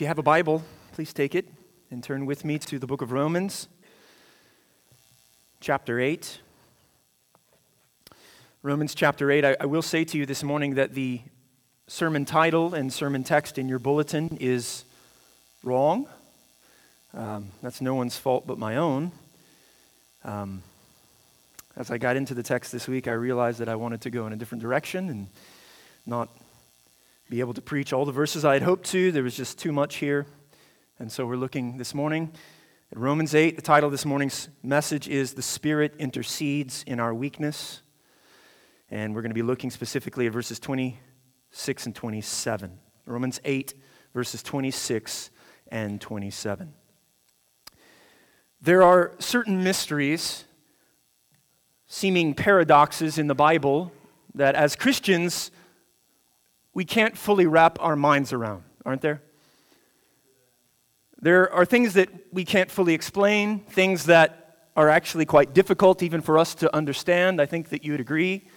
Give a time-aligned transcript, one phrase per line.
[0.00, 0.62] If you have a Bible,
[0.92, 1.46] please take it
[1.90, 3.68] and turn with me to the book of Romans,
[5.60, 6.40] chapter 8.
[8.62, 9.44] Romans chapter 8.
[9.44, 11.20] I, I, will say to you this morning that the
[11.86, 14.86] sermon title and sermon text in your bulletin is
[15.62, 16.08] wrong.
[17.12, 19.12] Um, that's no one's fault but my own.
[20.24, 20.62] Um,
[21.76, 24.26] as I got into the text this week, I realized that I wanted to go
[24.26, 25.26] in a different direction and
[26.06, 26.30] not
[27.30, 29.12] be able to preach all the verses I had hoped to.
[29.12, 30.26] There was just too much here.
[30.98, 32.32] And so we're looking this morning
[32.90, 33.54] at Romans 8.
[33.54, 37.82] The title of this morning's message is The Spirit Intercedes in Our Weakness.
[38.90, 42.76] And we're going to be looking specifically at verses 26 and 27.
[43.06, 43.74] Romans 8,
[44.12, 45.30] verses 26
[45.68, 46.74] and 27.
[48.60, 50.46] There are certain mysteries,
[51.86, 53.92] seeming paradoxes in the Bible,
[54.34, 55.52] that as Christians,
[56.74, 59.22] we can't fully wrap our minds around, aren't there?
[61.20, 66.20] There are things that we can't fully explain, things that are actually quite difficult even
[66.20, 67.40] for us to understand.
[67.40, 68.48] I think that you would agree.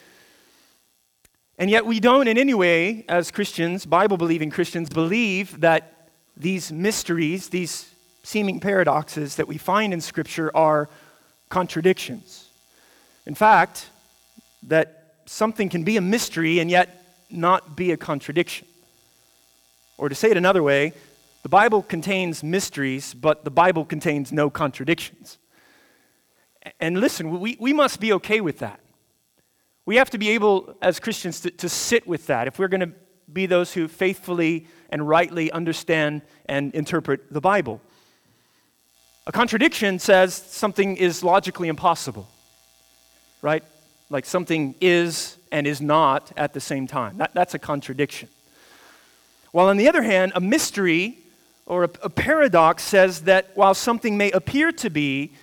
[1.57, 6.71] And yet, we don't in any way, as Christians, Bible believing Christians, believe that these
[6.71, 10.89] mysteries, these seeming paradoxes that we find in Scripture are
[11.49, 12.49] contradictions.
[13.25, 13.89] In fact,
[14.63, 17.02] that something can be a mystery and yet
[17.33, 18.67] not be a contradiction.
[19.97, 20.93] Or to say it another way,
[21.43, 25.37] the Bible contains mysteries, but the Bible contains no contradictions.
[26.79, 28.79] And listen, we, we must be okay with that.
[29.85, 32.81] We have to be able, as Christians, to, to sit with that if we're going
[32.81, 32.91] to
[33.31, 37.81] be those who faithfully and rightly understand and interpret the Bible.
[39.27, 42.27] A contradiction says something is logically impossible,
[43.41, 43.63] right?
[44.09, 47.19] Like something is and is not at the same time.
[47.19, 48.27] That, that's a contradiction.
[49.51, 51.19] While on the other hand, a mystery
[51.67, 55.33] or a, a paradox says that while something may appear to be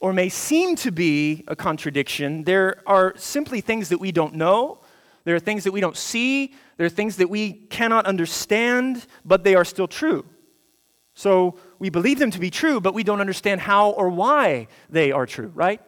[0.00, 4.78] or may seem to be a contradiction, there are simply things that we don't know.
[5.24, 6.52] There are things that we don't see.
[6.76, 10.26] There are things that we cannot understand, but they are still true.
[11.14, 15.12] So we believe them to be true, but we don't understand how or why they
[15.12, 15.80] are true, right?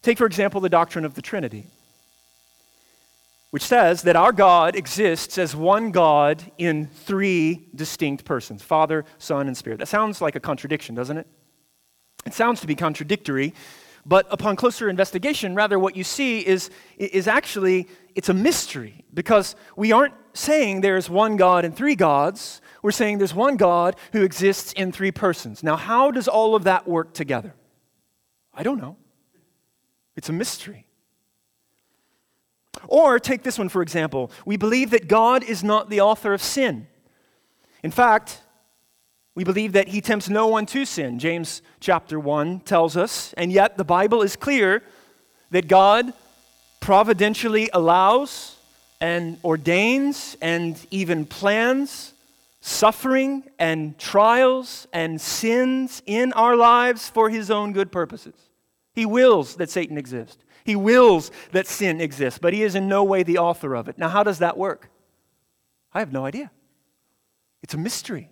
[0.00, 1.66] Take, for example, the doctrine of the Trinity,
[3.56, 9.46] which says that our God exists as one God in three distinct persons Father, Son,
[9.46, 9.78] and Spirit.
[9.78, 11.26] That sounds like a contradiction, doesn't it?
[12.26, 13.54] It sounds to be contradictory,
[14.04, 16.68] but upon closer investigation, rather, what you see is,
[16.98, 22.60] is actually it's a mystery because we aren't saying there's one God and three gods.
[22.82, 25.62] We're saying there's one God who exists in three persons.
[25.62, 27.54] Now, how does all of that work together?
[28.52, 28.98] I don't know.
[30.14, 30.85] It's a mystery.
[32.88, 34.30] Or take this one, for example.
[34.44, 36.86] We believe that God is not the author of sin.
[37.82, 38.40] In fact,
[39.34, 41.18] we believe that he tempts no one to sin.
[41.18, 43.32] James chapter 1 tells us.
[43.34, 44.82] And yet, the Bible is clear
[45.50, 46.12] that God
[46.80, 48.56] providentially allows
[49.00, 52.14] and ordains and even plans
[52.60, 58.34] suffering and trials and sins in our lives for his own good purposes.
[58.92, 60.42] He wills that Satan exists.
[60.66, 63.96] He wills that sin exists, but he is in no way the author of it.
[63.98, 64.90] Now, how does that work?
[65.94, 66.50] I have no idea.
[67.62, 68.30] It's a mystery.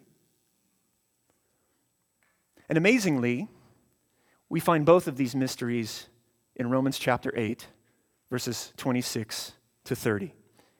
[2.68, 3.48] And amazingly,
[4.48, 6.08] we find both of these mysteries
[6.56, 7.68] in Romans chapter 8,
[8.30, 9.52] verses 26
[9.84, 10.34] to 30.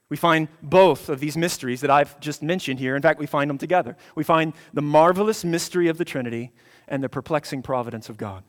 [0.09, 2.97] We find both of these mysteries that I've just mentioned here.
[2.97, 3.97] In fact, we find them together.
[4.17, 6.51] We find the marvelous mystery of the Trinity
[6.89, 8.43] and the perplexing providence of God.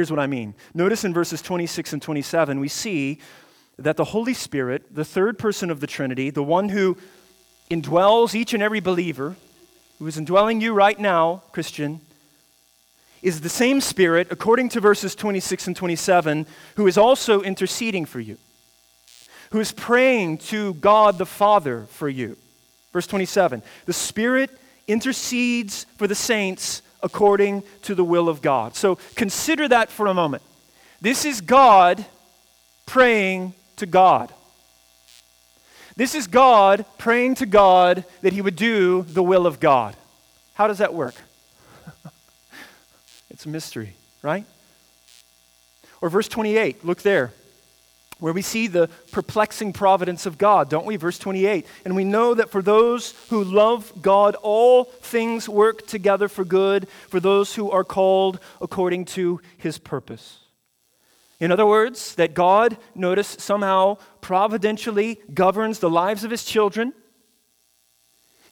[0.00, 0.54] Here's what I mean.
[0.72, 3.18] Notice in verses 26 and 27, we see
[3.78, 6.96] that the Holy Spirit, the third person of the Trinity, the one who
[7.70, 9.36] indwells each and every believer,
[9.98, 12.00] who is indwelling you right now, Christian,
[13.20, 16.46] is the same Spirit, according to verses 26 and 27,
[16.76, 18.38] who is also interceding for you,
[19.50, 22.38] who is praying to God the Father for you.
[22.94, 24.48] Verse 27 The Spirit
[24.88, 28.74] intercedes for the saints according to the will of God.
[28.76, 30.42] So consider that for a moment.
[31.00, 32.04] This is God
[32.86, 34.32] praying to God.
[35.96, 39.96] This is God praying to God that he would do the will of God.
[40.54, 41.14] How does that work?
[43.30, 44.44] it's a mystery, right?
[46.00, 47.32] Or verse 28, look there
[48.20, 50.96] where we see the perplexing providence of God, don't we?
[50.96, 51.66] Verse 28.
[51.84, 56.86] And we know that for those who love God, all things work together for good,
[57.08, 60.38] for those who are called according to his purpose.
[61.40, 66.92] In other words, that God, notice, somehow providentially governs the lives of his children.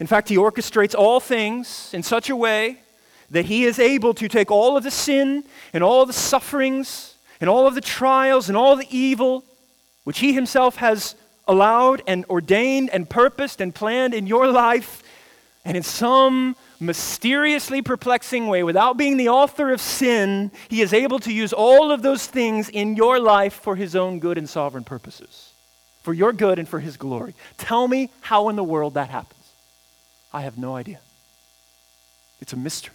[0.00, 2.80] In fact, he orchestrates all things in such a way
[3.30, 5.44] that he is able to take all of the sin
[5.74, 9.44] and all the sufferings and all of the trials and all the evil
[10.08, 11.14] which he himself has
[11.46, 15.02] allowed and ordained and purposed and planned in your life,
[15.66, 21.18] and in some mysteriously perplexing way, without being the author of sin, he is able
[21.18, 24.82] to use all of those things in your life for his own good and sovereign
[24.82, 25.52] purposes,
[26.02, 27.34] for your good and for his glory.
[27.58, 29.44] Tell me how in the world that happens.
[30.32, 31.00] I have no idea.
[32.40, 32.94] It's a mystery.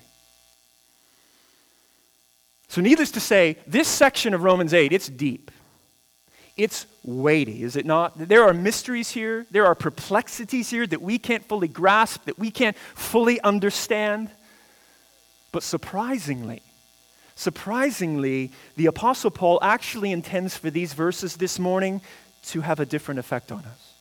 [2.69, 5.51] So, needless to say, this section of Romans 8, it's deep.
[6.55, 8.13] It's weighty, is it not?
[8.15, 12.51] There are mysteries here, there are perplexities here that we can't fully grasp, that we
[12.51, 14.29] can't fully understand.
[15.51, 16.61] But surprisingly,
[17.35, 22.01] surprisingly, the Apostle Paul actually intends for these verses this morning
[22.45, 23.93] to have a different effect on us.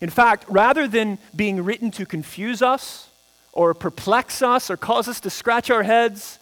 [0.00, 3.08] In fact, rather than being written to confuse us
[3.52, 6.38] or perplex us or cause us to scratch our heads,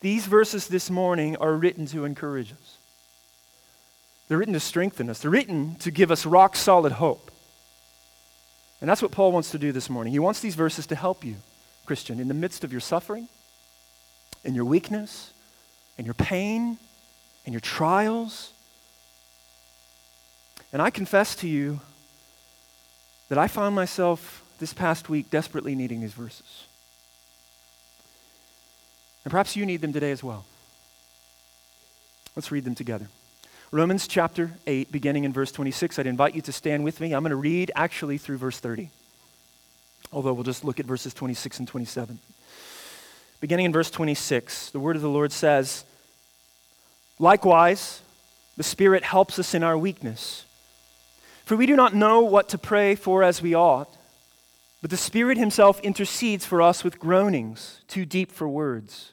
[0.00, 2.77] these verses this morning are written to encourage us.
[4.28, 7.30] They're written to strengthen us, they're written to give us rock solid hope.
[8.80, 10.12] And that's what Paul wants to do this morning.
[10.12, 11.36] He wants these verses to help you,
[11.84, 13.28] Christian, in the midst of your suffering,
[14.44, 15.32] in your weakness,
[15.96, 16.78] in your pain,
[17.44, 18.52] in your trials.
[20.72, 21.80] And I confess to you
[23.30, 26.66] that I found myself this past week desperately needing these verses.
[29.24, 30.44] And perhaps you need them today as well.
[32.36, 33.08] Let's read them together.
[33.70, 35.98] Romans chapter 8, beginning in verse 26.
[35.98, 37.12] I'd invite you to stand with me.
[37.12, 38.88] I'm going to read actually through verse 30,
[40.10, 42.18] although we'll just look at verses 26 and 27.
[43.42, 45.84] Beginning in verse 26, the word of the Lord says,
[47.18, 48.00] Likewise,
[48.56, 50.46] the Spirit helps us in our weakness.
[51.44, 53.94] For we do not know what to pray for as we ought,
[54.80, 59.12] but the Spirit Himself intercedes for us with groanings too deep for words.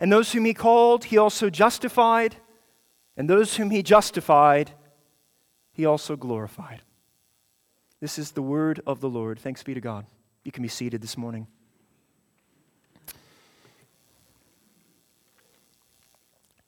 [0.00, 2.36] And those whom he called, he also justified.
[3.16, 4.72] And those whom he justified,
[5.72, 6.80] he also glorified.
[8.00, 9.38] This is the word of the Lord.
[9.38, 10.06] Thanks be to God.
[10.42, 11.46] You can be seated this morning.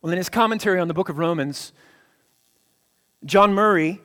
[0.03, 1.73] Well, in his commentary on the book of Romans,
[3.25, 4.01] John Murray,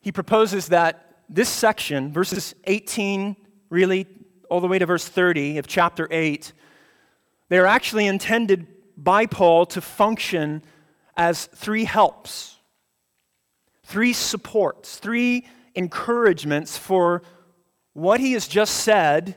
[0.00, 3.36] he proposes that this section, verses 18,
[3.70, 4.06] really,
[4.50, 6.52] all the way to verse 30 of chapter 8,
[7.48, 10.62] they are actually intended by Paul to function
[11.16, 12.56] as three helps,
[13.84, 17.22] three supports, three encouragements for
[17.92, 19.36] what he has just said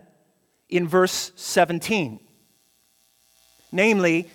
[0.70, 2.20] in verse 17.
[3.72, 4.30] Namely,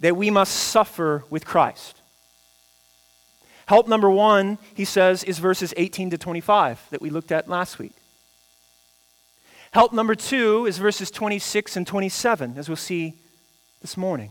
[0.00, 2.00] that we must suffer with Christ.
[3.66, 7.78] Help number one, he says, is verses 18 to 25 that we looked at last
[7.78, 7.94] week.
[9.76, 13.12] Help number two is verses 26 and 27, as we'll see
[13.82, 14.30] this morning.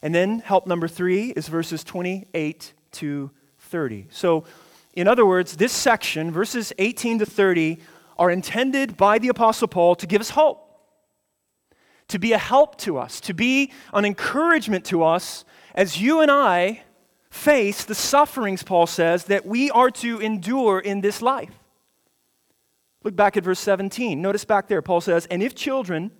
[0.00, 4.06] And then help number three is verses 28 to 30.
[4.12, 4.44] So,
[4.94, 7.78] in other words, this section, verses 18 to 30,
[8.16, 10.64] are intended by the Apostle Paul to give us hope,
[12.06, 16.30] to be a help to us, to be an encouragement to us as you and
[16.30, 16.82] I
[17.28, 21.59] face the sufferings, Paul says, that we are to endure in this life.
[23.02, 24.20] Look back at verse 17.
[24.20, 26.10] Notice back there, Paul says, And if children,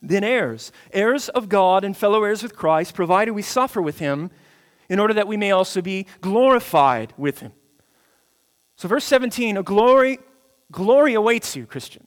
[0.00, 4.30] then heirs, heirs of God and fellow heirs with Christ, provided we suffer with him,
[4.88, 7.52] in order that we may also be glorified with him.
[8.76, 10.18] So, verse 17, a glory,
[10.70, 12.06] glory awaits you, Christian.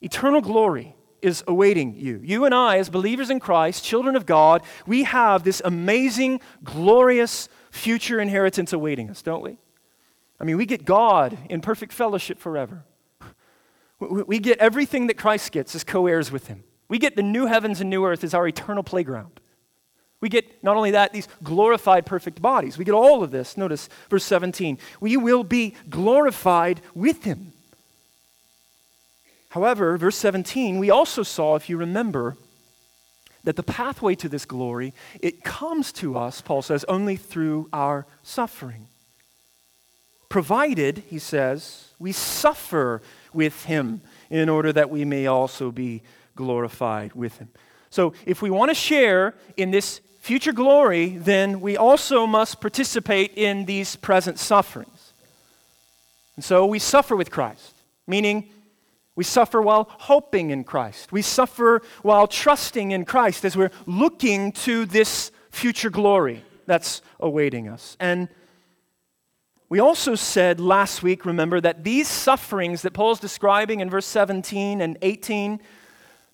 [0.00, 2.20] Eternal glory is awaiting you.
[2.22, 7.48] You and I, as believers in Christ, children of God, we have this amazing, glorious
[7.70, 9.58] future inheritance awaiting us, don't we?
[10.42, 12.82] I mean, we get God in perfect fellowship forever.
[14.00, 16.64] We get everything that Christ gets as co heirs with Him.
[16.88, 19.38] We get the new heavens and new earth as our eternal playground.
[20.20, 22.76] We get not only that, these glorified perfect bodies.
[22.76, 23.56] We get all of this.
[23.56, 24.78] Notice verse 17.
[25.00, 27.52] We will be glorified with Him.
[29.50, 32.36] However, verse 17, we also saw, if you remember,
[33.44, 38.06] that the pathway to this glory, it comes to us, Paul says, only through our
[38.24, 38.88] suffering
[40.32, 43.02] provided, he says, we suffer
[43.34, 46.02] with him, in order that we may also be
[46.34, 47.50] glorified with him.
[47.90, 53.34] So, if we want to share in this future glory, then we also must participate
[53.36, 55.12] in these present sufferings.
[56.36, 57.74] And so we suffer with Christ,
[58.06, 58.48] meaning
[59.14, 61.12] we suffer while hoping in Christ.
[61.12, 67.68] We suffer while trusting in Christ as we're looking to this future glory that's awaiting
[67.68, 67.98] us.
[68.00, 68.28] And
[69.72, 74.82] we also said last week, remember, that these sufferings that Paul's describing in verse 17
[74.82, 75.60] and 18,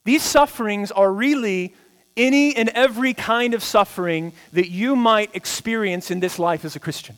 [0.03, 1.73] these sufferings are really
[2.17, 6.81] any and every kind of suffering that you might experience in this life as a
[6.81, 7.17] Christian.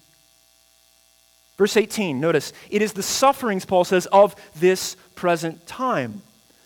[1.56, 6.20] Verse 18, notice, it is the sufferings, Paul says, of this present time.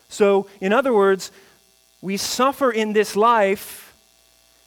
[0.08, 1.30] So, in other words,
[2.02, 3.94] we suffer in this life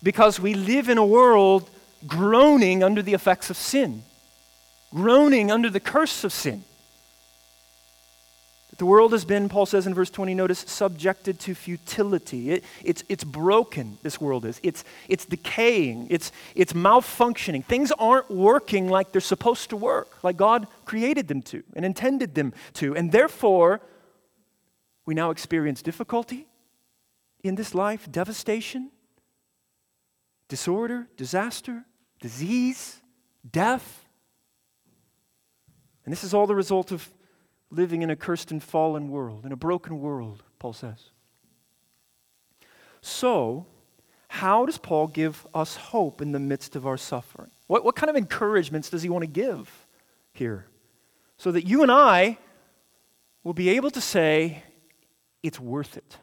[0.02, 1.70] because we live in a world
[2.08, 4.04] groaning under the effects of sin,
[4.94, 6.64] groaning under the curse of sin.
[8.78, 12.52] The world has been, Paul says in verse 20, notice, subjected to futility.
[12.52, 14.60] It, it's, it's broken, this world is.
[14.62, 17.66] It's, it's decaying, it's, it's malfunctioning.
[17.66, 22.36] Things aren't working like they're supposed to work, like God created them to and intended
[22.36, 22.96] them to.
[22.96, 23.82] And therefore,
[25.08, 26.46] we now experience difficulty
[27.44, 28.92] in this life, devastation,
[30.50, 31.84] disorder, disaster,
[32.22, 33.02] disease,
[33.50, 34.07] death.
[36.08, 37.14] And this is all the result of
[37.70, 41.10] living in a cursed and fallen world, in a broken world, Paul says.
[43.02, 43.66] So,
[44.30, 47.52] how does Paul give us hope in the midst of our suffering?
[47.68, 49.86] What, what kind of encouragements does he want to give
[50.32, 50.68] here?
[51.36, 52.38] So that you and I
[53.44, 54.64] will be able to say,
[55.44, 56.20] it's worth it.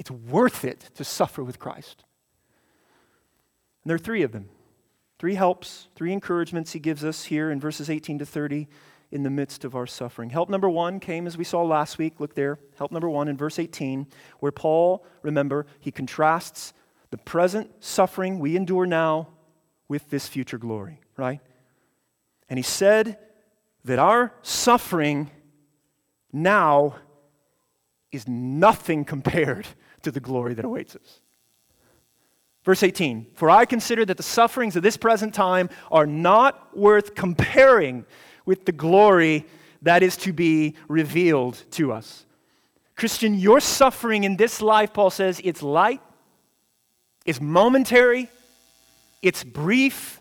[0.00, 2.02] It's worth it to suffer with Christ.
[3.84, 4.48] And there are three of them.
[5.18, 8.68] Three helps, three encouragements he gives us here in verses 18 to 30
[9.10, 10.30] in the midst of our suffering.
[10.30, 12.20] Help number one came as we saw last week.
[12.20, 12.58] Look there.
[12.76, 14.06] Help number one in verse 18,
[14.40, 16.74] where Paul, remember, he contrasts
[17.10, 19.28] the present suffering we endure now
[19.88, 21.40] with this future glory, right?
[22.48, 23.18] And he said
[23.84, 25.30] that our suffering
[26.32, 26.96] now
[28.12, 29.66] is nothing compared
[30.02, 31.20] to the glory that awaits us.
[32.66, 37.14] Verse 18 For I consider that the sufferings of this present time are not worth
[37.14, 38.04] comparing
[38.44, 39.46] with the glory
[39.82, 42.26] that is to be revealed to us.
[42.96, 46.00] Christian, your suffering in this life, Paul says, it's light,
[47.24, 48.28] it's momentary,
[49.22, 50.20] it's brief,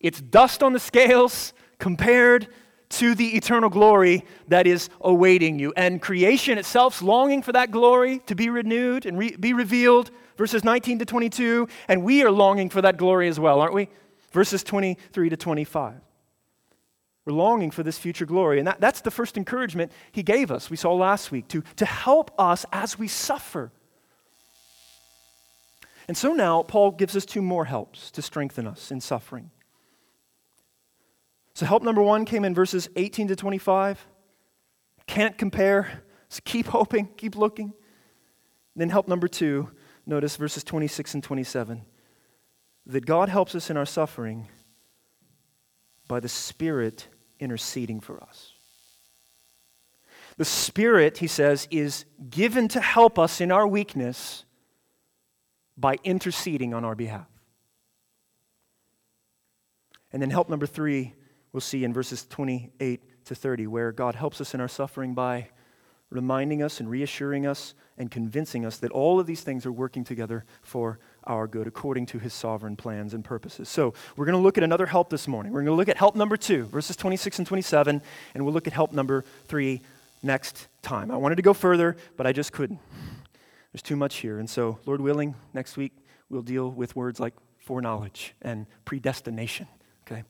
[0.00, 2.48] it's dust on the scales compared
[2.90, 5.72] to the eternal glory that is awaiting you.
[5.76, 10.64] And creation itself's longing for that glory to be renewed and re- be revealed, verses
[10.64, 13.88] 19 to 22, and we are longing for that glory as well, aren't we?
[14.32, 16.00] Verses 23 to 25.
[17.26, 18.58] We're longing for this future glory.
[18.58, 21.84] And that, that's the first encouragement he gave us, we saw last week, to, to
[21.84, 23.70] help us as we suffer.
[26.06, 29.50] And so now, Paul gives us two more helps to strengthen us in suffering.
[31.52, 34.06] So, help number one came in verses 18 to 25.
[35.06, 36.02] Can't compare.
[36.30, 37.72] So keep hoping, keep looking.
[38.76, 39.70] Then, help number two,
[40.08, 41.82] notice verses 26 and 27.
[42.86, 44.48] That God helps us in our suffering
[46.08, 47.06] by the Spirit
[47.38, 48.54] interceding for us.
[50.38, 54.44] The Spirit, he says, is given to help us in our weakness
[55.76, 57.26] by interceding on our behalf.
[60.12, 61.14] And then, help number three,
[61.52, 65.50] we'll see in verses 28 to 30, where God helps us in our suffering by
[66.10, 70.04] reminding us and reassuring us and convincing us that all of these things are working
[70.04, 73.68] together for our good according to his sovereign plans and purposes.
[73.68, 75.52] So, we're going to look at another help this morning.
[75.52, 78.02] We're going to look at help number two, verses 26 and 27,
[78.34, 79.82] and we'll look at help number three
[80.22, 81.10] next time.
[81.10, 82.80] I wanted to go further, but I just couldn't.
[83.72, 84.38] There's too much here.
[84.38, 85.92] And so, Lord willing, next week
[86.30, 89.66] we'll deal with words like foreknowledge and predestination.
[90.06, 90.24] Okay?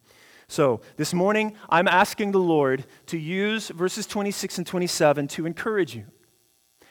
[0.49, 5.95] So, this morning, I'm asking the Lord to use verses 26 and 27 to encourage
[5.95, 6.07] you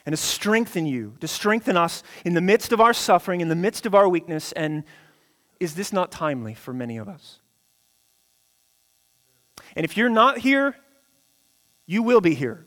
[0.06, 3.56] and to strengthen you, to strengthen us in the midst of our suffering, in the
[3.56, 4.52] midst of our weakness.
[4.52, 4.84] And
[5.58, 7.40] is this not timely for many of us?
[9.74, 10.76] And if you're not here,
[11.84, 12.64] you will be here.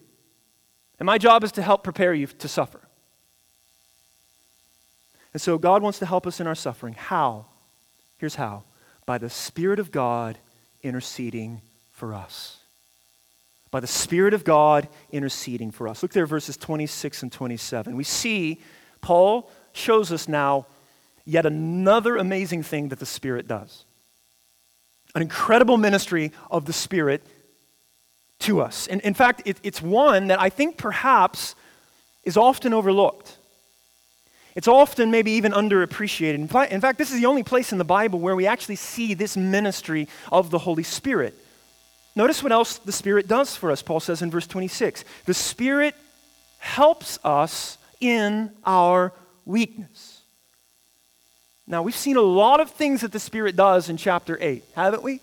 [0.99, 2.81] And my job is to help prepare you to suffer.
[5.33, 6.95] And so God wants to help us in our suffering.
[6.95, 7.45] How?
[8.17, 8.65] Here's how
[9.05, 10.37] by the Spirit of God
[10.83, 11.61] interceding
[11.91, 12.57] for us
[13.71, 16.03] by the Spirit of God interceding for us.
[16.03, 17.95] Look there, verses 26 and 27.
[17.95, 18.59] We see
[18.99, 20.67] Paul shows us now
[21.25, 23.85] yet another amazing thing that the Spirit does
[25.15, 27.25] an incredible ministry of the Spirit
[28.39, 28.87] to us.
[28.87, 31.55] And in fact, it, it's one that I think perhaps
[32.23, 33.37] is often overlooked.
[34.55, 36.35] It's often maybe even underappreciated.
[36.35, 39.37] In fact, this is the only place in the Bible where we actually see this
[39.37, 41.37] ministry of the Holy Spirit.
[42.15, 45.05] Notice what else the Spirit does for us, Paul says in verse 26.
[45.25, 45.95] The Spirit
[46.59, 49.13] helps us in our
[49.45, 50.21] weakness.
[51.65, 55.03] Now, we've seen a lot of things that the Spirit does in chapter 8, haven't
[55.03, 55.21] we?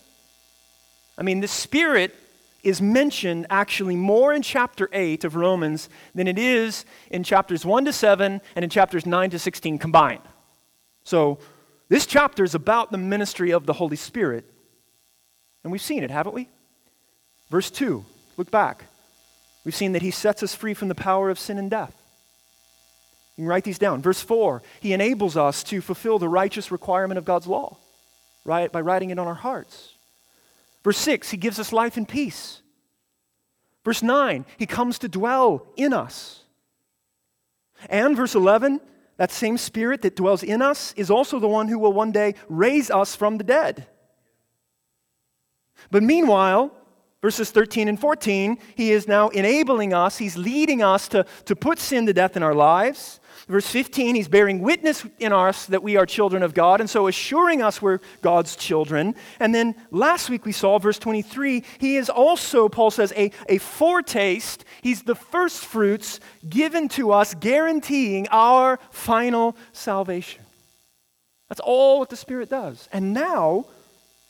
[1.18, 2.14] I mean, the Spirit
[2.62, 7.84] is mentioned actually more in chapter 8 of Romans than it is in chapters 1
[7.84, 10.22] to 7 and in chapters 9 to 16 combined.
[11.04, 11.38] So,
[11.88, 14.44] this chapter is about the ministry of the Holy Spirit.
[15.64, 16.48] And we've seen it, haven't we?
[17.50, 18.04] Verse 2,
[18.36, 18.84] look back.
[19.64, 21.94] We've seen that he sets us free from the power of sin and death.
[23.36, 24.02] You can write these down.
[24.02, 27.76] Verse 4, he enables us to fulfill the righteous requirement of God's law,
[28.44, 28.70] right?
[28.70, 29.94] By writing it on our hearts.
[30.84, 32.62] Verse 6, he gives us life and peace.
[33.84, 36.44] Verse 9, he comes to dwell in us.
[37.88, 38.80] And verse 11,
[39.16, 42.34] that same spirit that dwells in us is also the one who will one day
[42.48, 43.86] raise us from the dead.
[45.90, 46.72] But meanwhile,
[47.20, 51.78] verses 13 and 14, he is now enabling us, he's leading us to, to put
[51.78, 53.20] sin to death in our lives.
[53.48, 57.06] Verse 15, he's bearing witness in us that we are children of God, and so
[57.06, 59.14] assuring us we're God's children.
[59.40, 63.56] And then last week we saw, verse 23, he is also, Paul says, a, a
[63.56, 64.64] foretaste.
[64.82, 70.44] He's the first fruits given to us, guaranteeing our final salvation.
[71.48, 72.86] That's all what the Spirit does.
[72.92, 73.64] And now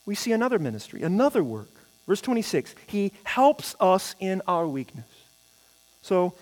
[0.07, 1.69] we see another ministry, another work.
[2.07, 5.05] Verse 26, he helps us in our weakness.
[6.03, 6.35] So,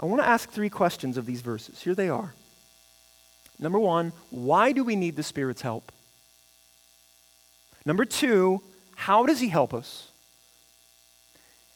[0.00, 1.82] I want to ask three questions of these verses.
[1.82, 2.34] Here they are.
[3.58, 5.90] Number one, why do we need the Spirit's help?
[7.84, 8.62] Number two,
[8.94, 10.10] how does He help us?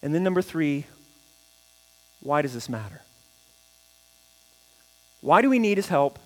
[0.03, 0.87] And then number three,
[2.21, 3.03] why does this matter?
[5.21, 6.19] Why do we need His help?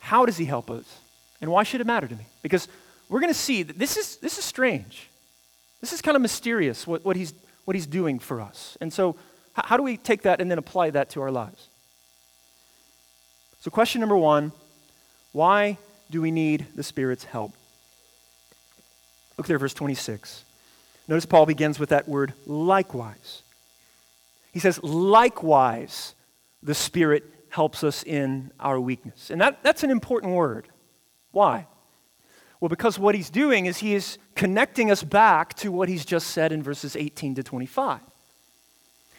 [0.00, 0.98] How does He help us?
[1.40, 2.26] And why should it matter to me?
[2.42, 2.68] Because
[3.08, 5.08] we're going to see that this is, this is strange.
[5.80, 7.32] This is kind of mysterious what, what, he's,
[7.64, 8.76] what He's doing for us.
[8.80, 9.16] And so
[9.64, 11.68] how do we take that and then apply that to our lives?
[13.60, 14.52] So, question number one
[15.32, 15.78] why
[16.10, 17.52] do we need the Spirit's help?
[19.36, 20.44] Look there, verse 26.
[21.06, 23.42] Notice Paul begins with that word likewise.
[24.52, 26.14] He says, likewise,
[26.62, 29.30] the Spirit helps us in our weakness.
[29.30, 30.68] And that, that's an important word.
[31.30, 31.66] Why?
[32.60, 36.28] Well, because what he's doing is he is connecting us back to what he's just
[36.28, 38.00] said in verses 18 to 25.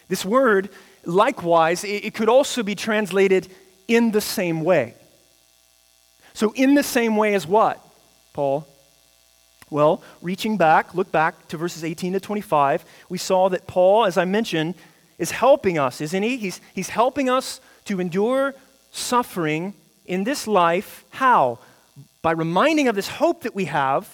[0.09, 0.69] This word,
[1.05, 3.47] likewise, it, could also be translated
[3.87, 4.95] in the same way.
[6.33, 7.79] So, in the same way as what,
[8.33, 8.67] Paul?
[9.69, 14.17] Well, reaching back, look back to verses 18 to 25, we saw that Paul, as
[14.17, 14.73] I mentioned,
[15.19, 16.37] is helping us, isn't he?
[16.37, 18.55] He's, he's helping us to endure
[18.91, 21.05] suffering in this life.
[21.11, 21.59] How?
[22.23, 24.11] By reminding of this hope that we have,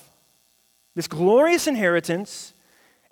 [0.93, 2.53] this glorious inheritance,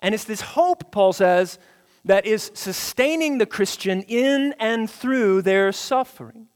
[0.02, 1.58] and it's this hope, Paul says,
[2.04, 6.48] that is sustaining the Christian in and through their suffering.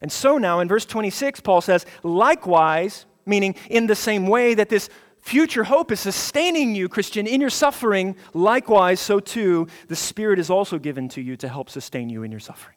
[0.00, 4.68] And so now in verse 26, Paul says, likewise, meaning in the same way that
[4.68, 4.88] this
[5.20, 10.50] future hope is sustaining you, Christian, in your suffering, likewise, so too, the Spirit is
[10.50, 12.76] also given to you to help sustain you in your suffering.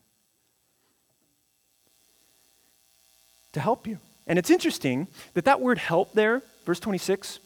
[3.53, 3.99] To help you.
[4.25, 7.39] And it's interesting that that word help there, verse 26,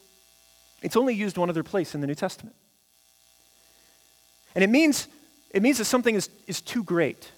[0.83, 2.55] it's only used one other place in the New Testament.
[4.55, 5.07] And it means,
[5.51, 7.31] it means that something is, is too great.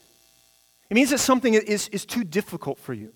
[0.89, 3.13] It means that something is, is too difficult for you.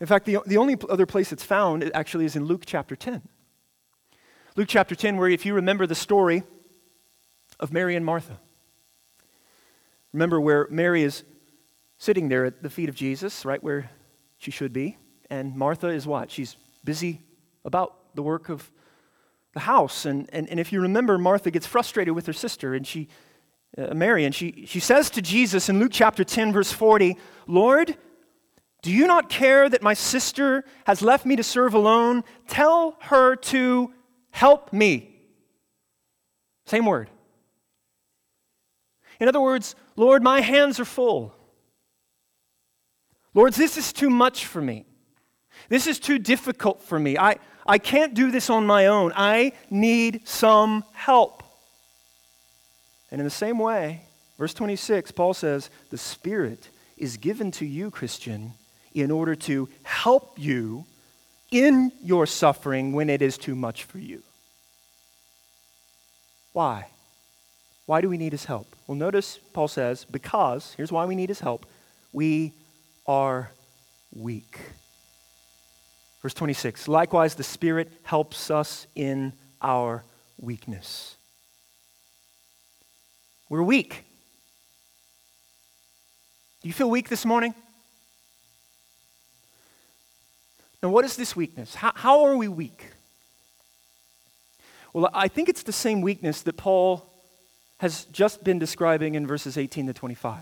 [0.00, 3.22] In fact, the, the only other place it's found actually is in Luke chapter 10.
[4.56, 6.42] Luke chapter 10, where if you remember the story
[7.60, 8.38] of Mary and Martha,
[10.12, 11.24] remember where Mary is
[11.98, 13.90] sitting there at the feet of Jesus, right where
[14.38, 14.96] she should be,
[15.30, 16.30] and Martha is what?
[16.30, 17.22] She's busy
[17.64, 18.70] about the work of
[19.56, 20.04] the house.
[20.04, 23.08] And, and, and if you remember, Martha gets frustrated with her sister, and she,
[23.76, 27.16] uh, Mary, and she, she says to Jesus in Luke chapter 10, verse 40,
[27.46, 27.96] Lord,
[28.82, 32.22] do you not care that my sister has left me to serve alone?
[32.46, 33.92] Tell her to
[34.30, 35.16] help me.
[36.66, 37.08] Same word.
[39.18, 41.34] In other words, Lord, my hands are full.
[43.32, 44.84] Lord, this is too much for me.
[45.70, 47.16] This is too difficult for me.
[47.16, 47.38] I,
[47.68, 49.12] I can't do this on my own.
[49.14, 51.42] I need some help.
[53.10, 54.02] And in the same way,
[54.38, 58.54] verse 26, Paul says, The Spirit is given to you, Christian,
[58.94, 60.86] in order to help you
[61.50, 64.22] in your suffering when it is too much for you.
[66.52, 66.86] Why?
[67.86, 68.74] Why do we need his help?
[68.86, 71.66] Well, notice Paul says, because, here's why we need his help
[72.12, 72.52] we
[73.06, 73.50] are
[74.14, 74.58] weak.
[76.26, 80.02] Verse 26 Likewise, the Spirit helps us in our
[80.36, 81.16] weakness.
[83.48, 84.04] We're weak.
[86.62, 87.54] Do you feel weak this morning?
[90.82, 91.76] Now, what is this weakness?
[91.76, 92.90] How, how are we weak?
[94.92, 97.08] Well, I think it's the same weakness that Paul
[97.78, 100.40] has just been describing in verses 18 to 25.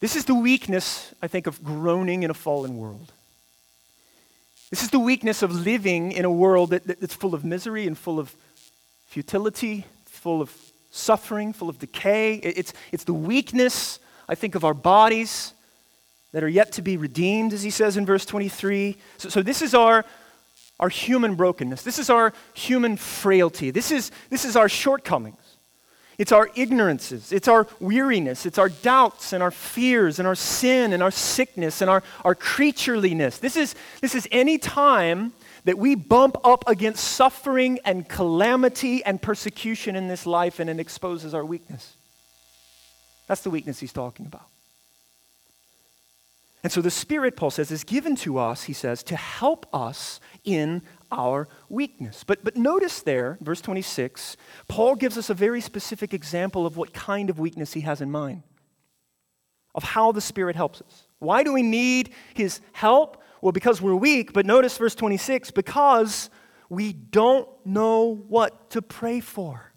[0.00, 3.14] This is the weakness, I think, of groaning in a fallen world.
[4.70, 7.98] This is the weakness of living in a world that, that's full of misery and
[7.98, 8.34] full of
[9.08, 10.54] futility, full of
[10.92, 12.34] suffering, full of decay.
[12.36, 15.54] It's, it's the weakness, I think, of our bodies
[16.32, 18.96] that are yet to be redeemed, as he says in verse 23.
[19.18, 20.04] So, so this is our,
[20.78, 21.82] our human brokenness.
[21.82, 23.72] This is our human frailty.
[23.72, 25.39] This is, this is our shortcomings.
[26.20, 30.92] It's our ignorances, it's our weariness, it's our doubts and our fears and our sin
[30.92, 33.40] and our sickness and our, our creatureliness.
[33.40, 35.32] This is, this is any time
[35.64, 40.78] that we bump up against suffering and calamity and persecution in this life and it
[40.78, 41.96] exposes our weakness.
[43.26, 44.44] That's the weakness he's talking about.
[46.62, 50.20] And so the Spirit, Paul says, is given to us, he says, to help us
[50.44, 52.22] in our weakness.
[52.22, 54.36] But, but notice there, verse 26,
[54.68, 58.10] Paul gives us a very specific example of what kind of weakness he has in
[58.10, 58.42] mind,
[59.74, 61.08] of how the Spirit helps us.
[61.18, 63.22] Why do we need his help?
[63.40, 66.28] Well, because we're weak, but notice verse 26 because
[66.68, 69.72] we don't know what to pray for.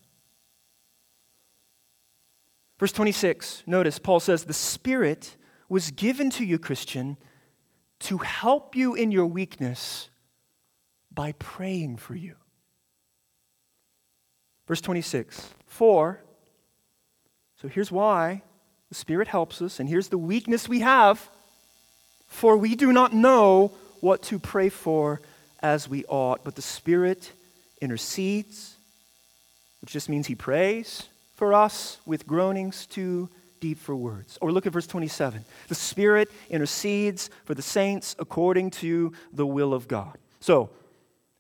[2.78, 5.38] Verse 26, notice Paul says, The Spirit
[5.74, 7.18] was given to you, Christian,
[7.98, 10.08] to help you in your weakness
[11.12, 12.36] by praying for you.
[14.68, 16.22] Verse 26 For,
[17.60, 18.44] so here's why
[18.90, 21.28] the Spirit helps us, and here's the weakness we have.
[22.28, 25.22] For we do not know what to pray for
[25.64, 27.32] as we ought, but the Spirit
[27.82, 28.76] intercedes,
[29.82, 33.28] which just means He prays for us with groanings too
[33.64, 34.38] deep for words.
[34.42, 35.46] Or look at verse 27.
[35.70, 40.18] The Spirit intercedes for the saints according to the will of God.
[40.42, 40.70] So,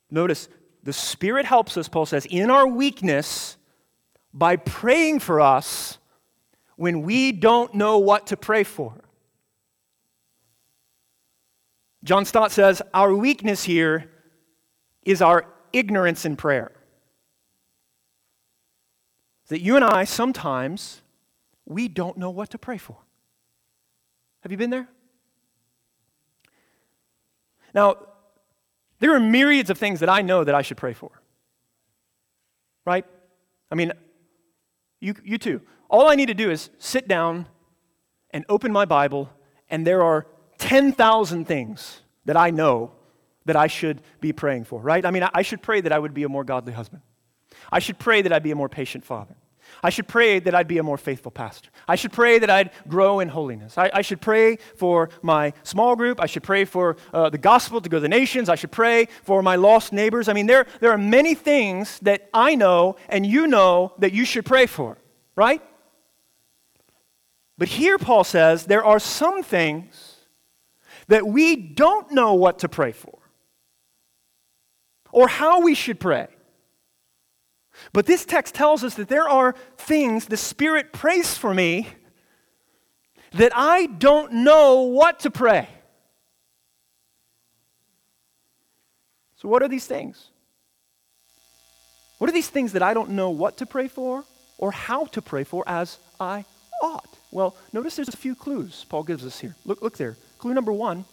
[0.10, 0.48] Notice,
[0.84, 3.58] the Spirit helps us, Paul says, in our weakness
[4.34, 5.98] by praying for us
[6.78, 8.94] when we don't know what to pray for.
[12.06, 14.10] John Stott says, Our weakness here
[15.02, 16.72] is our ignorance in prayer.
[19.48, 21.02] That you and I sometimes,
[21.66, 22.98] we don't know what to pray for.
[24.42, 24.88] Have you been there?
[27.74, 27.98] Now,
[29.00, 31.12] there are myriads of things that I know that I should pray for.
[32.86, 33.06] Right?
[33.72, 33.94] I mean,
[35.00, 35.62] you, you too.
[35.90, 37.48] All I need to do is sit down
[38.32, 39.30] and open my Bible,
[39.70, 42.92] and there are 10,000 things that I know
[43.46, 45.06] that I should be praying for, right?
[45.06, 47.02] I mean, I should pray that I would be a more godly husband.
[47.72, 49.36] I should pray that I'd be a more patient father.
[49.82, 51.70] I should pray that I'd be a more faithful pastor.
[51.88, 53.78] I should pray that I'd grow in holiness.
[53.78, 56.22] I, I should pray for my small group.
[56.22, 58.50] I should pray for uh, the gospel to go to the nations.
[58.50, 60.28] I should pray for my lost neighbors.
[60.28, 64.26] I mean, there, there are many things that I know and you know that you
[64.26, 64.98] should pray for,
[65.36, 65.62] right?
[67.58, 70.18] But here Paul says there are some things
[71.08, 73.20] that we don't know what to pray for
[75.12, 76.28] or how we should pray.
[77.92, 81.88] But this text tells us that there are things the Spirit prays for me
[83.34, 85.68] that I don't know what to pray.
[89.38, 90.30] So, what are these things?
[92.18, 94.24] What are these things that I don't know what to pray for
[94.58, 96.46] or how to pray for as I
[96.82, 97.18] ought?
[97.32, 99.56] Well, notice there's a few clues Paul gives us here.
[99.66, 100.16] Look, look there.
[100.38, 101.04] Clue number one,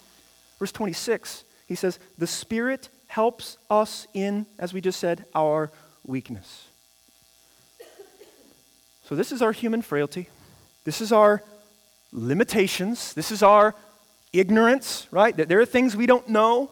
[0.58, 5.72] verse 26, he says, The Spirit helps us in, as we just said, our
[6.10, 6.66] weakness.
[9.04, 10.28] So, this is our human frailty.
[10.84, 11.42] This is our
[12.12, 13.14] limitations.
[13.14, 13.74] This is our
[14.32, 15.36] ignorance, right?
[15.36, 16.70] There are things we don't know,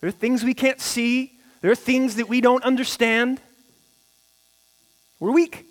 [0.00, 3.40] there are things we can't see, there are things that we don't understand.
[5.18, 5.64] We're weak.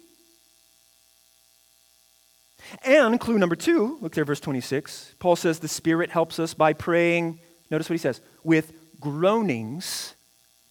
[2.83, 5.15] And clue number two, look there, verse 26.
[5.19, 10.15] Paul says the Spirit helps us by praying, notice what he says, with groanings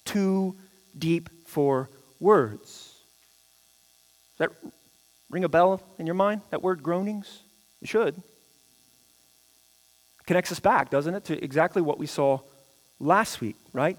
[0.05, 0.57] too
[0.99, 1.89] deep for
[2.21, 2.95] words.
[4.39, 4.71] Does that
[5.31, 7.41] ring a bell in your mind, that word groanings?
[7.83, 8.15] It should.
[10.27, 12.41] Connects us back, doesn't it, to exactly what we saw
[12.99, 13.99] last week, right?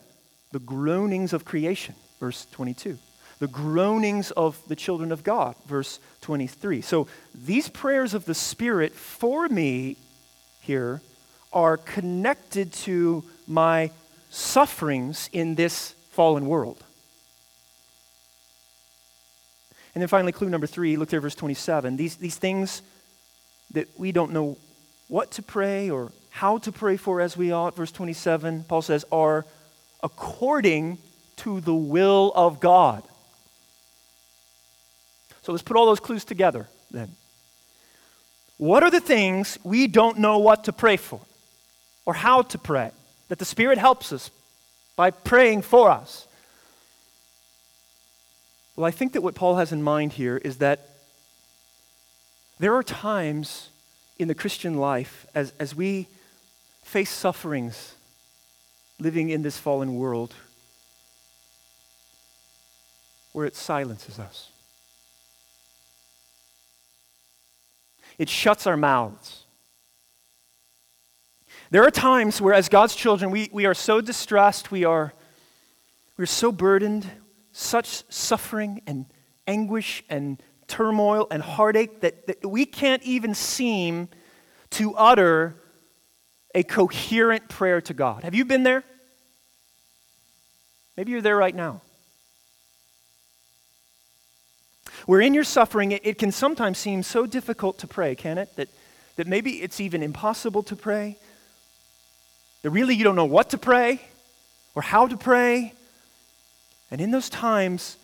[0.51, 2.97] The groanings of creation, verse 22.
[3.39, 6.81] the groanings of the children of God, verse 23.
[6.81, 9.97] So these prayers of the Spirit for me
[10.61, 11.01] here
[11.51, 13.91] are connected to my
[14.29, 16.83] sufferings in this fallen world.
[19.95, 21.95] And then finally, clue number three, look there, verse 27.
[21.95, 22.81] These, these things
[23.71, 24.57] that we don't know
[25.07, 29.05] what to pray or how to pray for as we ought, verse 27, Paul says,
[29.09, 29.45] are
[30.03, 30.97] according
[31.37, 33.03] to the will of God.
[35.43, 37.15] So let's put all those clues together then.
[38.57, 41.21] What are the things we don't know what to pray for
[42.05, 42.91] or how to pray
[43.29, 44.29] that the Spirit helps us
[44.95, 46.27] by praying for us?
[48.75, 50.89] Well, I think that what Paul has in mind here is that
[52.59, 53.69] there are times
[54.17, 56.07] in the Christian life as, as we
[56.83, 57.95] face sufferings
[58.99, 60.33] living in this fallen world
[63.33, 64.49] where it silences us.
[68.17, 69.43] It shuts our mouths.
[71.69, 75.13] There are times where, as God's children, we, we are so distressed, we are
[76.17, 77.05] we're so burdened,
[77.57, 79.05] such suffering and
[79.47, 84.09] anguish and turmoil and heartache that, that we can't even seem
[84.71, 85.55] to utter
[86.53, 88.23] a coherent prayer to God.
[88.23, 88.83] Have you been there?
[90.97, 91.81] Maybe you're there right now.
[95.05, 98.53] Where in your suffering, it, it, can sometimes seem so difficult to pray, can it?
[98.57, 98.67] That,
[99.15, 101.17] that maybe it's even impossible to pray.
[102.63, 104.01] That really you don't know what to pray
[104.73, 105.73] or how to pray.
[106.91, 107.97] And in those times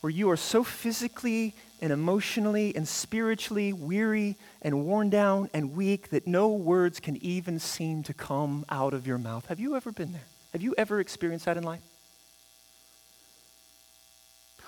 [0.00, 6.10] where you are so physically and emotionally and spiritually weary and worn down and weak
[6.10, 9.46] that no words can even seem to come out of your mouth.
[9.46, 10.26] Have you ever been there?
[10.52, 11.82] Have you ever experienced that in life?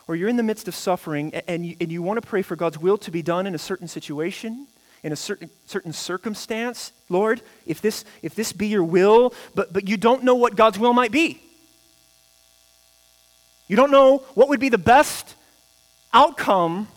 [0.07, 2.57] Or you're in the midst of suffering and you, and you want to pray for
[2.57, 4.67] God's will to be done in a certain situation,
[5.03, 6.93] in a certain, certain circumstance.
[7.09, 10.79] Lord, if this, if this be your will, but, but you don't know what God's
[10.79, 11.43] will might be.
[13.69, 15.35] You don't know what would be the best
[16.13, 16.89] outcome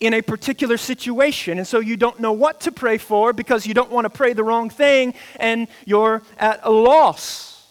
[0.00, 1.58] in a particular situation.
[1.58, 4.32] And so you don't know what to pray for because you don't want to pray
[4.32, 7.66] the wrong thing and you're at a loss.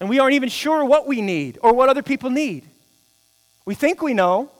[0.00, 2.64] And we aren't even sure what we need or what other people need.
[3.64, 4.50] We think we know.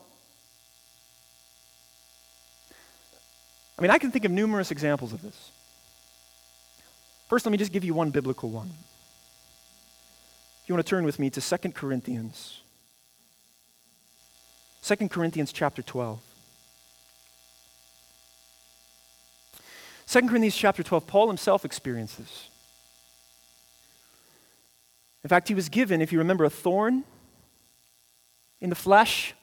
[3.79, 5.51] I mean, I can think of numerous examples of this.
[7.29, 8.71] First, let me just give you one biblical one.
[10.67, 12.61] You want to turn with me to 2 Corinthians.
[14.83, 16.21] 2 Corinthians chapter 12.
[20.07, 22.49] 2 Corinthians chapter 12, Paul himself experiences.
[25.25, 27.05] In fact, he was given, if you remember, a thorn
[28.61, 29.35] in the flesh.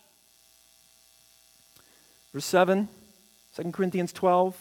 [2.33, 2.87] Verse 7,
[3.55, 4.55] 2 Corinthians 12.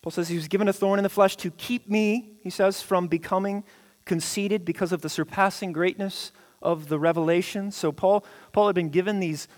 [0.00, 2.80] Paul says he was given a thorn in the flesh to keep me, he says,
[2.80, 3.64] from becoming
[4.04, 7.70] conceited because of the surpassing greatness of the revelation.
[7.70, 9.48] So Paul, Paul had been given these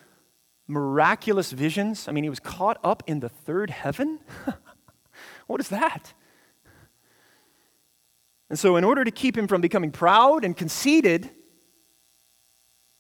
[0.67, 2.09] miraculous visions.
[2.09, 4.21] I mean, he was caught up in the third heaven.
[5.47, 6.13] What is that?
[8.49, 11.31] And so, in order to keep him from becoming proud and conceited,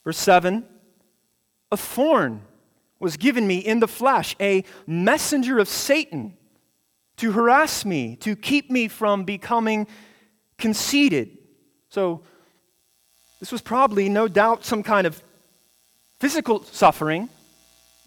[0.04, 0.66] verse 7
[1.72, 2.42] a thorn
[3.00, 6.36] was given me in the flesh, a messenger of Satan
[7.16, 9.88] to harass me, to keep me from becoming
[10.58, 11.38] conceited.
[11.90, 12.22] So,
[13.40, 15.22] this was probably, no doubt, some kind of
[16.18, 17.28] physical suffering,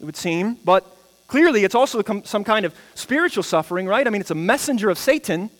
[0.00, 0.84] it would seem, but
[1.28, 4.06] Clearly, it's also some kind of spiritual suffering, right?
[4.06, 5.50] I mean, it's a messenger of Satan.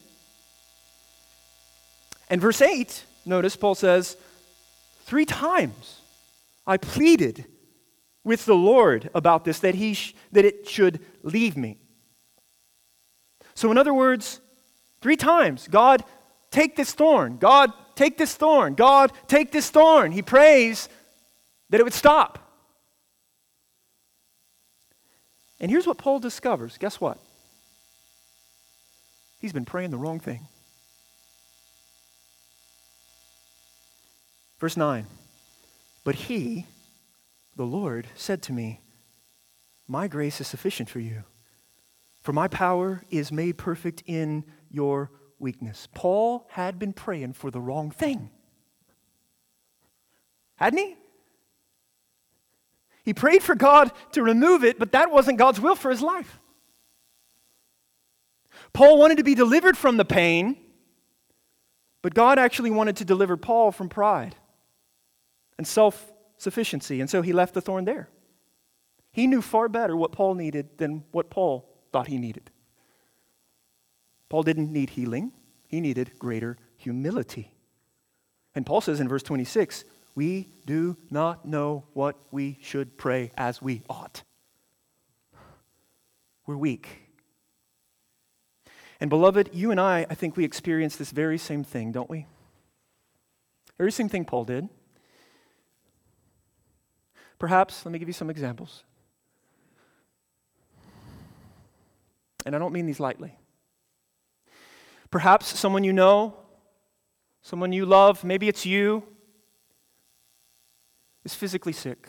[2.31, 4.17] And verse 8, notice Paul says,
[5.05, 6.01] Three times
[6.67, 7.45] I pleaded
[8.25, 11.77] with the Lord about this, that, he sh- that it should leave me.
[13.55, 14.41] So, in other words,
[15.03, 16.03] three times, God,
[16.51, 17.37] take this thorn.
[17.39, 18.75] God, take this thorn.
[18.75, 20.13] God, take this thorn.
[20.13, 20.89] He prays
[21.71, 22.39] that it would stop.
[25.61, 27.19] And here's what Paul discovers guess what?
[29.41, 30.47] He's been praying the wrong thing.
[34.59, 35.07] Verse 9
[36.05, 36.67] But he,
[37.57, 38.81] the Lord, said to me,
[39.87, 41.25] My grace is sufficient for you,
[42.23, 45.89] for my power is made perfect in your weakness.
[45.95, 48.31] Paul had been praying for the wrong thing.
[50.57, 50.97] Hadn't he?
[53.05, 56.41] He prayed for God to remove it, but that wasn't God's will for his life.
[58.73, 60.57] Paul wanted to be delivered from the pain,
[62.03, 64.37] but God actually wanted to deliver Paul from pride
[65.57, 68.09] and self sufficiency, and so he left the thorn there.
[69.11, 72.51] He knew far better what Paul needed than what Paul thought he needed.
[74.29, 75.33] Paul didn't need healing,
[75.67, 77.53] he needed greater humility.
[78.55, 83.63] And Paul says in verse 26 we do not know what we should pray as
[83.63, 84.25] we ought.
[86.45, 87.03] We're weak.
[89.01, 92.27] And beloved, you and I, I think we experience this very same thing, don't we?
[93.77, 94.69] Very same thing Paul did.
[97.39, 98.83] Perhaps, let me give you some examples.
[102.45, 103.39] And I don't mean these lightly.
[105.11, 106.37] Perhaps someone you know,
[107.43, 109.03] someone you love, maybe it's you,
[111.25, 112.09] is physically sick.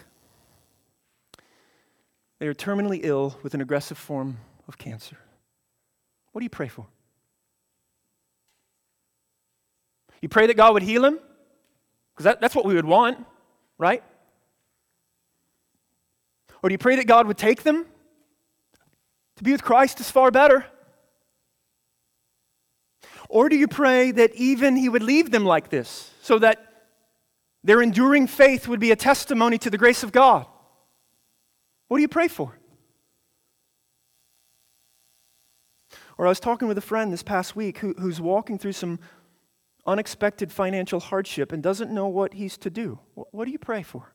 [2.40, 5.18] They are terminally ill with an aggressive form of cancer.
[6.32, 6.86] What do you pray for?
[10.22, 11.20] You pray that God would heal him?
[12.14, 13.26] Because that, that's what we would want,
[13.78, 14.04] right?
[16.62, 17.86] Or do you pray that God would take them?
[19.38, 20.66] To be with Christ is far better.
[23.30, 26.65] Or do you pray that even He would leave them like this so that
[27.63, 30.48] their enduring faith would be a testimony to the grace of God?
[31.88, 32.58] What do you pray for?
[36.18, 39.00] Or I was talking with a friend this past week who, who's walking through some
[39.86, 43.00] unexpected financial hardship and doesn't know what he's to do.
[43.13, 44.13] What, what do you pray for?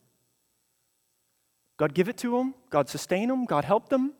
[1.76, 2.54] God give it to him?
[2.70, 3.46] God sustain him?
[3.46, 4.12] God help them?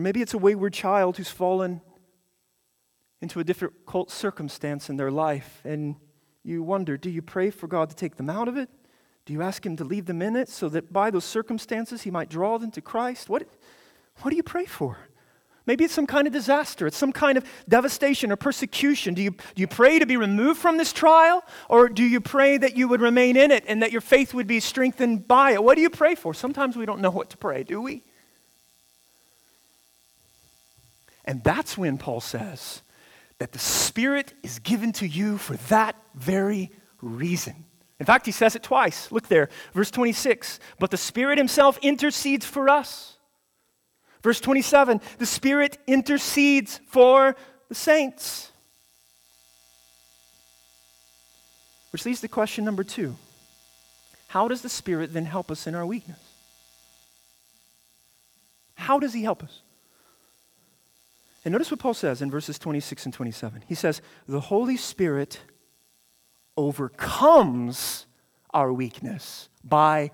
[0.00, 1.82] Or maybe it's a wayward child who's fallen
[3.20, 5.94] into a difficult circumstance in their life, and
[6.42, 8.70] you wonder do you pray for God to take them out of it?
[9.26, 12.10] Do you ask Him to leave them in it so that by those circumstances He
[12.10, 13.28] might draw them to Christ?
[13.28, 13.46] What,
[14.22, 14.96] what do you pray for?
[15.66, 19.12] Maybe it's some kind of disaster, it's some kind of devastation or persecution.
[19.12, 22.56] Do you, do you pray to be removed from this trial, or do you pray
[22.56, 25.62] that you would remain in it and that your faith would be strengthened by it?
[25.62, 26.32] What do you pray for?
[26.32, 28.02] Sometimes we don't know what to pray, do we?
[31.24, 32.82] And that's when Paul says
[33.38, 37.64] that the Spirit is given to you for that very reason.
[37.98, 39.12] In fact, he says it twice.
[39.12, 40.58] Look there, verse 26.
[40.78, 43.18] But the Spirit Himself intercedes for us.
[44.22, 47.36] Verse 27 the Spirit intercedes for
[47.68, 48.50] the saints.
[51.92, 53.16] Which leads to question number two
[54.28, 56.20] How does the Spirit then help us in our weakness?
[58.74, 59.60] How does He help us?
[61.44, 63.64] And notice what Paul says in verses 26 and 27.
[63.66, 65.40] He says, The Holy Spirit
[66.56, 68.06] overcomes
[68.52, 70.10] our weakness by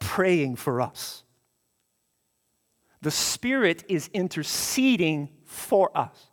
[0.00, 1.24] praying for us.
[3.00, 6.26] The Spirit is interceding for us.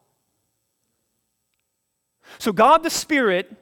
[2.39, 3.55] So, God the Spirit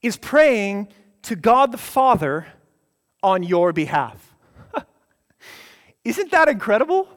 [0.00, 0.88] is praying
[1.22, 2.46] to God the Father
[3.22, 4.34] on your behalf.
[6.04, 7.08] Isn't that incredible?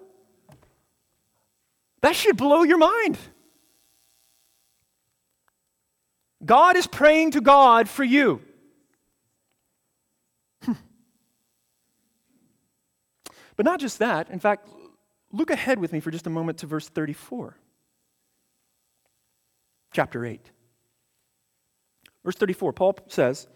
[2.04, 3.18] That should blow your mind.
[6.46, 8.42] God is praying to God for you.
[10.64, 10.74] Hmm.
[13.56, 14.30] but not just that.
[14.30, 14.68] In fact,
[15.32, 17.58] look ahead with me for just a moment to verse 34,
[19.94, 20.52] chapter 8.
[22.26, 23.48] Verse 34, Paul says,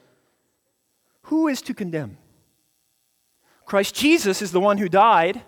[1.24, 2.18] Who is to condemn?
[3.66, 5.44] Christ Jesus is the one who died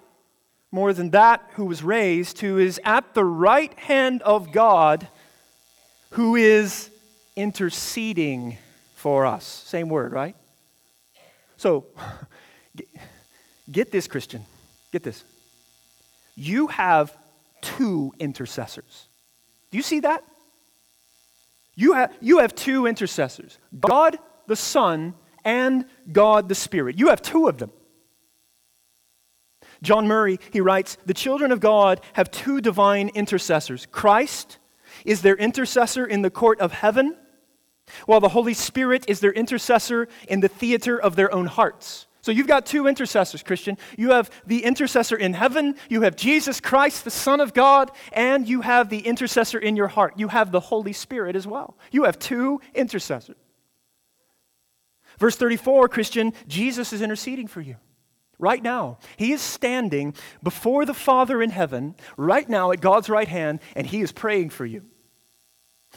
[0.71, 5.07] more than that, who was raised, who is at the right hand of God,
[6.11, 6.89] who is
[7.35, 8.57] interceding
[8.95, 9.45] for us.
[9.45, 10.35] Same word, right?
[11.57, 11.85] So,
[13.71, 14.45] get this, Christian.
[14.91, 15.23] Get this.
[16.35, 17.15] You have
[17.61, 19.07] two intercessors.
[19.71, 20.23] Do you see that?
[21.75, 25.13] You have, you have two intercessors God the Son
[25.45, 26.97] and God the Spirit.
[26.97, 27.71] You have two of them.
[29.81, 33.85] John Murray, he writes, the children of God have two divine intercessors.
[33.85, 34.57] Christ
[35.05, 37.15] is their intercessor in the court of heaven,
[38.05, 42.07] while the Holy Spirit is their intercessor in the theater of their own hearts.
[42.21, 43.77] So you've got two intercessors, Christian.
[43.97, 48.47] You have the intercessor in heaven, you have Jesus Christ, the Son of God, and
[48.47, 50.15] you have the intercessor in your heart.
[50.17, 51.77] You have the Holy Spirit as well.
[51.91, 53.37] You have two intercessors.
[55.17, 57.77] Verse 34, Christian, Jesus is interceding for you
[58.39, 58.97] right now.
[59.17, 63.85] He is standing before the Father in heaven, right now at God's right hand, and
[63.85, 64.85] He is praying for you.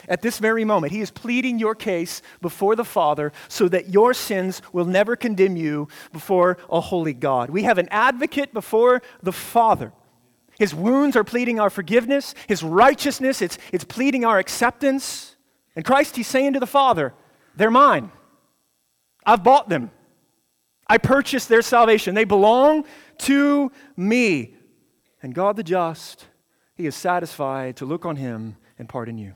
[0.07, 4.13] At this very moment, He is pleading your case before the Father so that your
[4.13, 7.49] sins will never condemn you before a holy God.
[7.49, 9.93] We have an advocate before the Father.
[10.59, 15.35] His wounds are pleading our forgiveness, His righteousness, it's, it's pleading our acceptance.
[15.75, 17.13] And Christ, He's saying to the Father,
[17.55, 18.11] They're mine.
[19.25, 19.91] I've bought them.
[20.87, 22.15] I purchased their salvation.
[22.15, 22.85] They belong
[23.19, 24.55] to me.
[25.21, 26.27] And God the just,
[26.75, 29.33] He is satisfied to look on Him and pardon you.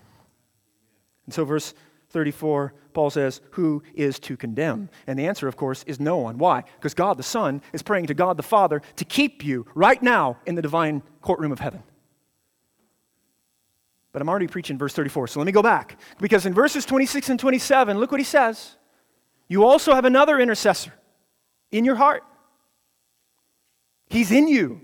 [1.25, 1.73] And so, verse
[2.09, 4.89] 34, Paul says, Who is to condemn?
[5.05, 6.37] And the answer, of course, is no one.
[6.37, 6.63] Why?
[6.75, 10.37] Because God the Son is praying to God the Father to keep you right now
[10.45, 11.83] in the divine courtroom of heaven.
[14.11, 15.99] But I'm already preaching verse 34, so let me go back.
[16.19, 18.75] Because in verses 26 and 27, look what he says.
[19.47, 20.93] You also have another intercessor
[21.71, 22.23] in your heart.
[24.09, 24.81] He's in you.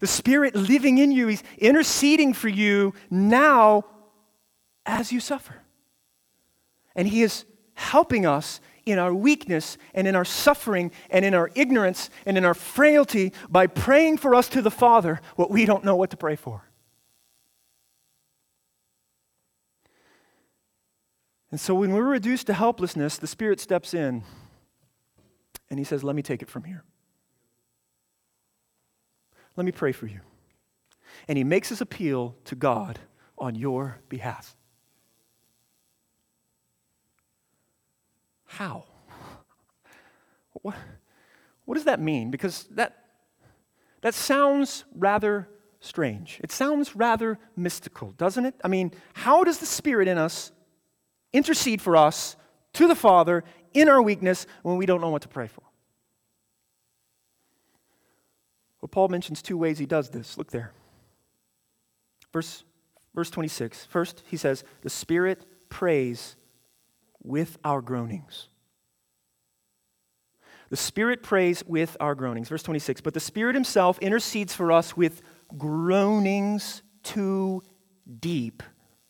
[0.00, 3.84] The Spirit living in you, He's interceding for you now
[4.84, 5.62] as you suffer.
[6.94, 7.44] And He is
[7.74, 12.44] helping us in our weakness and in our suffering and in our ignorance and in
[12.44, 16.16] our frailty by praying for us to the Father what we don't know what to
[16.16, 16.68] pray for.
[21.50, 24.24] And so when we're reduced to helplessness, the Spirit steps in
[25.70, 26.84] and He says, Let me take it from here.
[29.56, 30.20] Let me pray for you.
[31.28, 32.98] And He makes His appeal to God
[33.38, 34.56] on your behalf.
[38.46, 38.84] How?
[40.62, 40.76] What,
[41.64, 42.30] what does that mean?
[42.30, 43.04] Because that,
[44.00, 45.48] that sounds rather
[45.80, 46.40] strange.
[46.42, 48.54] It sounds rather mystical, doesn't it?
[48.64, 50.52] I mean, how does the Spirit in us
[51.32, 52.36] intercede for us
[52.74, 55.62] to the Father in our weakness when we don't know what to pray for?
[58.80, 60.36] Well, Paul mentions two ways he does this.
[60.36, 60.72] Look there.
[62.32, 62.64] Verse,
[63.14, 63.86] verse 26.
[63.86, 66.36] First, he says, The Spirit prays
[67.22, 68.48] with our groanings.
[70.68, 72.48] The Spirit prays with our groanings.
[72.48, 73.00] Verse 26.
[73.00, 75.22] But the Spirit Himself intercedes for us with
[75.56, 77.62] groanings too
[78.20, 78.62] deep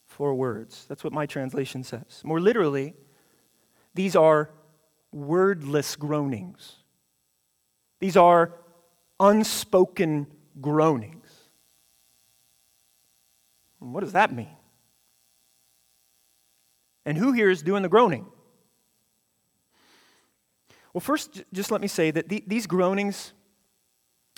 [0.06, 0.84] for words.
[0.88, 2.20] That's what my translation says.
[2.22, 2.94] More literally,
[3.94, 4.50] these are
[5.12, 6.76] wordless groanings.
[8.00, 8.52] These are
[9.20, 10.26] unspoken
[10.60, 11.30] groanings.
[13.78, 14.48] What does that mean?
[17.06, 18.26] And who here is doing the groaning?
[20.92, 23.32] Well, first, just let me say that the, these groanings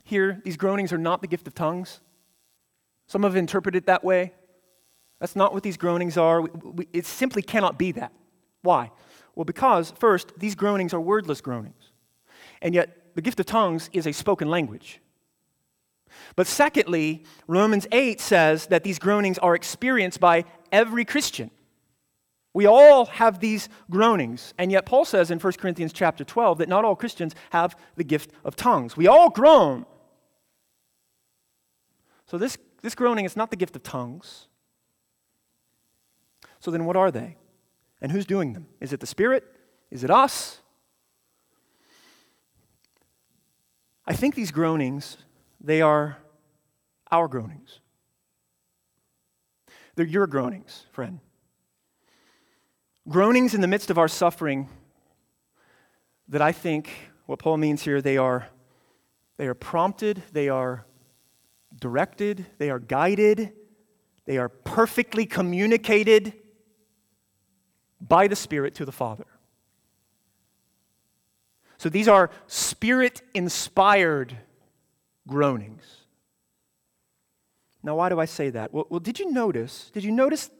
[0.04, 2.00] here, these groanings are not the gift of tongues.
[3.06, 4.32] Some have interpreted it that way.
[5.20, 6.42] That's not what these groanings are.
[6.42, 8.12] We, we, it simply cannot be that.
[8.62, 8.90] Why?
[9.36, 11.92] Well, because, first, these groanings are wordless groanings.
[12.60, 15.00] And yet, the gift of tongues is a spoken language.
[16.34, 21.50] But secondly, Romans 8 says that these groanings are experienced by every Christian.
[22.54, 24.54] We all have these groanings.
[24.56, 28.04] And yet Paul says in 1 Corinthians chapter 12 that not all Christians have the
[28.04, 28.96] gift of tongues.
[28.96, 29.84] We all groan.
[32.24, 34.48] So this, this groaning is not the gift of tongues.
[36.60, 37.36] So then what are they?
[38.00, 38.66] And who's doing them?
[38.80, 39.44] Is it the Spirit?
[39.90, 40.60] Is it us?
[44.06, 45.16] I think these groanings,
[45.60, 46.18] they are
[47.10, 47.80] our groanings.
[49.96, 51.20] They're your groanings, friend.
[53.08, 54.68] Groanings in the midst of our suffering
[56.28, 56.90] that I think
[57.26, 58.48] what Paul means here, they are,
[59.38, 60.84] they are prompted, they are
[61.80, 63.52] directed, they are guided,
[64.26, 66.34] they are perfectly communicated
[68.00, 69.26] by the Spirit to the Father.
[71.78, 74.36] So these are spirit inspired
[75.28, 75.84] groanings.
[77.82, 78.72] Now, why do I say that?
[78.72, 79.90] Well, well, did you notice?
[79.92, 80.50] Did you notice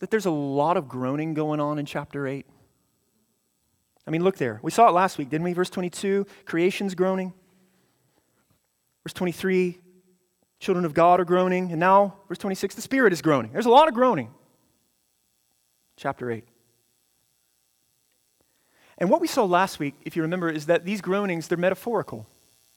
[0.00, 2.44] that there's a lot of groaning going on in chapter 8?
[4.06, 4.58] I mean, look there.
[4.62, 5.52] We saw it last week, didn't we?
[5.52, 7.32] Verse 22, creation's groaning.
[9.04, 9.78] Verse 23,
[10.60, 11.70] children of God are groaning.
[11.70, 13.52] And now, verse 26, the Spirit is groaning.
[13.52, 14.30] There's a lot of groaning.
[15.96, 16.44] Chapter 8.
[18.98, 22.26] And what we saw last week, if you remember, is that these groanings, they're metaphorical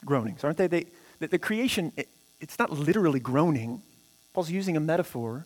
[0.06, 0.68] groanings, aren't they?
[0.68, 0.86] they
[1.20, 2.08] the, the creation, it,
[2.40, 3.82] it's not literally groaning.
[4.34, 5.46] Paul's using a metaphor.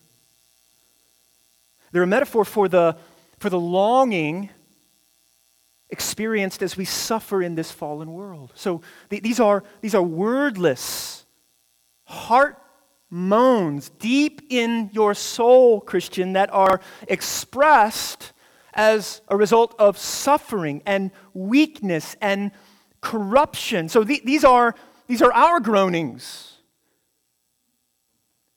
[1.91, 2.97] They're a metaphor for the,
[3.39, 4.49] for the longing
[5.89, 8.51] experienced as we suffer in this fallen world.
[8.55, 11.25] So th- these, are, these are wordless,
[12.05, 12.61] heart
[13.09, 18.33] moans deep in your soul, Christian, that are expressed
[18.75, 22.51] as a result of suffering and weakness and
[23.01, 23.89] corruption.
[23.89, 24.75] So th- these, are,
[25.07, 26.51] these are our groanings.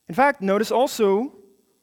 [0.09, 1.33] In fact, notice also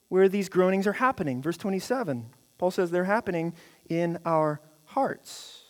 [0.09, 1.41] where these groanings are happening.
[1.41, 2.27] Verse 27,
[2.57, 3.53] Paul says they're happening
[3.89, 5.63] in our hearts.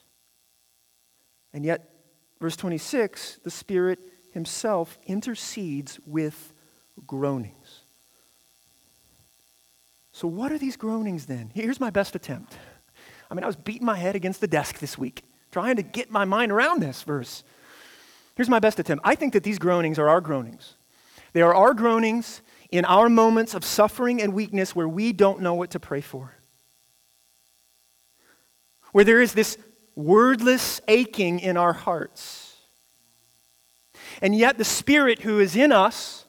[1.53, 1.89] And yet,
[2.39, 3.99] verse 26, the Spirit
[4.32, 6.53] Himself intercedes with
[7.05, 7.55] groanings.
[10.16, 11.51] So, what are these groanings then?
[11.53, 12.57] Here's my best attempt.
[13.30, 16.09] I'm mean, I was beating my head against the desk this week, trying to get
[16.09, 17.43] my mind around this verse.
[18.38, 19.05] Here's my best attempt.
[19.05, 20.76] I think that these groanings are our groanings.
[21.34, 22.41] They are our groanings
[22.72, 26.34] in our moments of suffering and weakness where we don't know what to pray for.
[28.93, 29.57] Where there is this
[29.97, 32.55] wordless aching in our hearts.
[34.22, 36.24] And yet, the Spirit who is in us,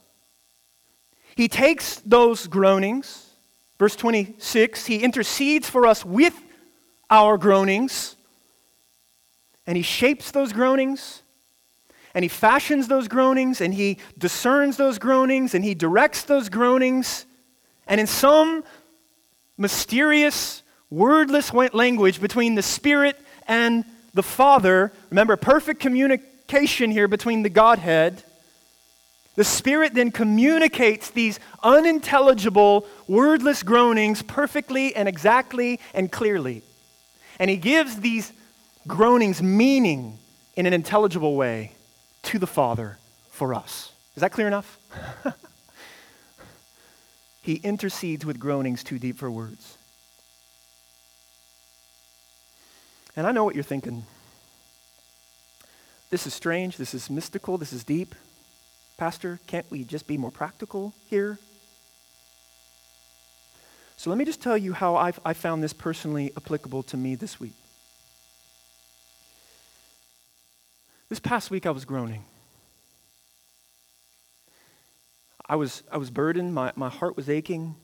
[1.36, 3.25] He takes those groanings,
[3.78, 6.38] verse 26, He intercedes for us with
[7.10, 8.16] our groanings,
[9.66, 11.22] and He shapes those groanings
[12.16, 17.26] and he fashions those groanings and he discerns those groanings and he directs those groanings.
[17.86, 18.64] And in some
[19.58, 27.50] mysterious, wordless language between the Spirit and the Father, remember, perfect communication here between the
[27.50, 28.22] Godhead.
[29.36, 36.62] The Spirit then communicates these unintelligible, wordless groanings perfectly and exactly and clearly.
[37.38, 38.32] And He gives these
[38.86, 40.18] groanings meaning
[40.56, 41.72] in an intelligible way
[42.22, 42.98] to the Father
[43.30, 43.92] for us.
[44.16, 44.78] Is that clear enough?
[47.42, 49.76] he intercedes with groanings too deep for words.
[53.14, 54.04] And I know what you're thinking.
[56.10, 56.76] This is strange.
[56.78, 57.58] This is mystical.
[57.58, 58.14] This is deep.
[58.96, 61.38] Pastor, can't we just be more practical here?
[63.98, 67.14] So let me just tell you how I've, I found this personally applicable to me
[67.14, 67.52] this week.
[71.08, 72.24] This past week, I was groaning.
[75.48, 77.76] I was, I was burdened, my, my heart was aching.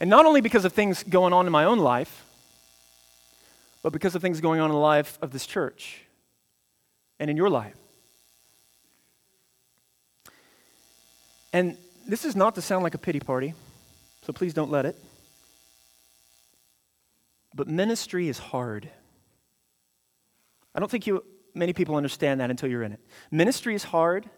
[0.00, 2.24] And not only because of things going on in my own life,
[3.82, 6.02] but because of things going on in the life of this church
[7.18, 7.74] and in your life.
[11.52, 11.76] And
[12.06, 13.54] this is not to sound like a pity party,
[14.22, 14.96] so please don't let it.
[17.54, 18.88] But ministry is hard.
[20.74, 21.24] I don't think you,
[21.54, 23.00] many people understand that until you're in it.
[23.30, 24.28] Ministry is hard,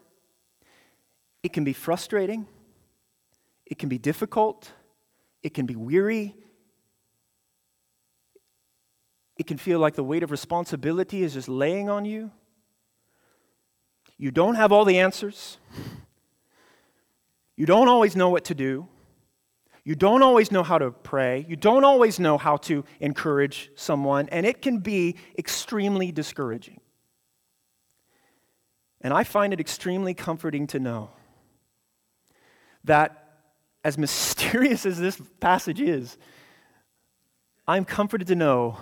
[1.43, 2.47] it can be frustrating,
[3.67, 4.71] it can be difficult,
[5.43, 6.35] it can be weary.
[9.37, 12.31] It can feel like the weight of responsibility is just laying on you.
[14.19, 15.57] You don't have all the answers.
[17.61, 18.89] You don't always know what to do.
[19.85, 21.45] You don't always know how to pray.
[21.47, 26.81] You don't always know how to encourage someone, and it can be extremely discouraging.
[29.03, 31.11] And I find it extremely comforting to know
[32.85, 33.43] that,
[33.85, 36.17] as mysterious as this passage is,
[37.69, 38.79] I'm comforted to know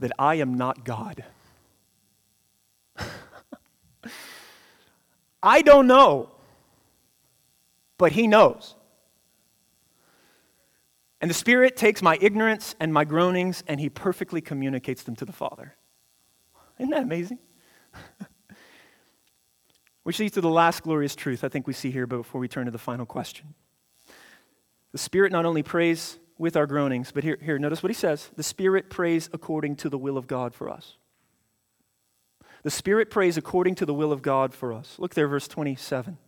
[0.00, 1.26] that I am not God.
[5.42, 6.33] I don't know,
[7.98, 8.74] but He knows.
[11.20, 15.24] And the Spirit takes my ignorance and my groanings and He perfectly communicates them to
[15.24, 15.74] the Father.
[16.78, 17.38] Isn't that amazing?
[20.02, 22.48] Which leads to the last glorious truth I think we see here but before we
[22.48, 23.54] turn to the final question.
[24.92, 28.30] The Spirit not only prays with our groanings, but here, here, notice what he says.
[28.36, 30.96] The Spirit prays according to the will of God for us.
[32.64, 34.96] The Spirit prays according to the will of God for us.
[34.98, 36.18] Look there, verse 27.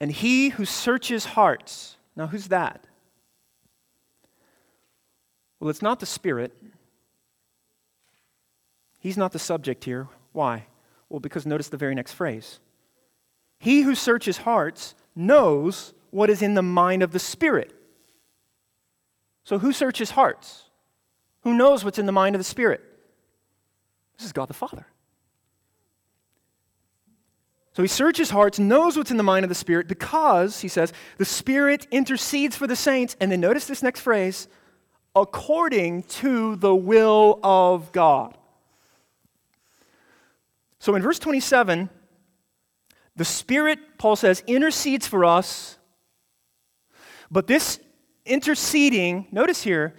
[0.00, 1.96] And he who searches hearts.
[2.16, 2.86] Now, who's that?
[5.60, 6.52] Well, it's not the Spirit.
[8.98, 10.08] He's not the subject here.
[10.32, 10.66] Why?
[11.08, 12.60] Well, because notice the very next phrase.
[13.58, 17.74] He who searches hearts knows what is in the mind of the Spirit.
[19.42, 20.64] So, who searches hearts?
[21.42, 22.82] Who knows what's in the mind of the Spirit?
[24.16, 24.86] This is God the Father.
[27.78, 30.92] So he searches hearts, knows what's in the mind of the Spirit because, he says,
[31.16, 33.16] the Spirit intercedes for the saints.
[33.20, 34.48] And then notice this next phrase
[35.14, 38.36] according to the will of God.
[40.80, 41.88] So in verse 27,
[43.14, 45.78] the Spirit, Paul says, intercedes for us.
[47.30, 47.78] But this
[48.26, 49.94] interceding, notice here,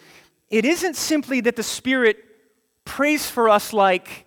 [0.50, 2.18] it isn't simply that the Spirit
[2.84, 4.26] prays for us like,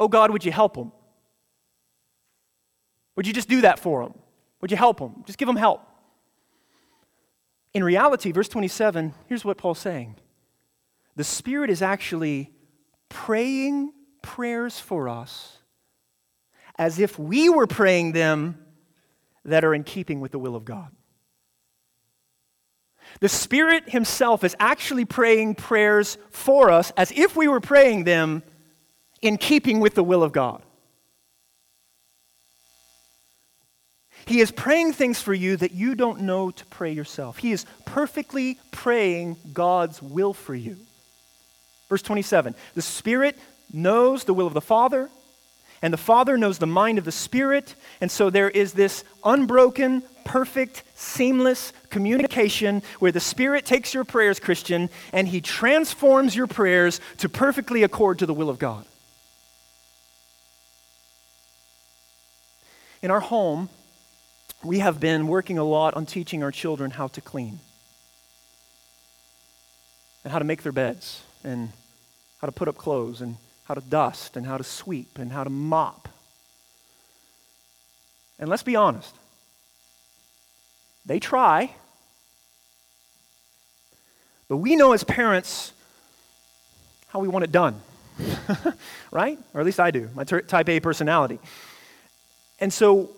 [0.00, 0.90] oh God, would you help him?
[3.18, 4.14] Would you just do that for them?
[4.60, 5.24] Would you help them?
[5.26, 5.82] Just give them help.
[7.74, 10.14] In reality, verse 27, here's what Paul's saying
[11.16, 12.52] the Spirit is actually
[13.08, 13.92] praying
[14.22, 15.58] prayers for us
[16.78, 18.64] as if we were praying them
[19.44, 20.92] that are in keeping with the will of God.
[23.18, 28.44] The Spirit Himself is actually praying prayers for us as if we were praying them
[29.20, 30.62] in keeping with the will of God.
[34.28, 37.38] He is praying things for you that you don't know to pray yourself.
[37.38, 40.76] He is perfectly praying God's will for you.
[41.88, 43.38] Verse 27 The Spirit
[43.72, 45.08] knows the will of the Father,
[45.80, 47.74] and the Father knows the mind of the Spirit.
[48.02, 54.38] And so there is this unbroken, perfect, seamless communication where the Spirit takes your prayers,
[54.38, 58.84] Christian, and He transforms your prayers to perfectly accord to the will of God.
[63.00, 63.70] In our home,
[64.64, 67.60] we have been working a lot on teaching our children how to clean
[70.24, 71.70] and how to make their beds and
[72.40, 75.44] how to put up clothes and how to dust and how to sweep and how
[75.44, 76.08] to mop.
[78.38, 79.14] And let's be honest,
[81.06, 81.74] they try.
[84.48, 85.72] But we know as parents
[87.08, 87.80] how we want it done,
[89.10, 89.38] right?
[89.54, 91.38] Or at least I do, my type A personality.
[92.60, 93.10] And so,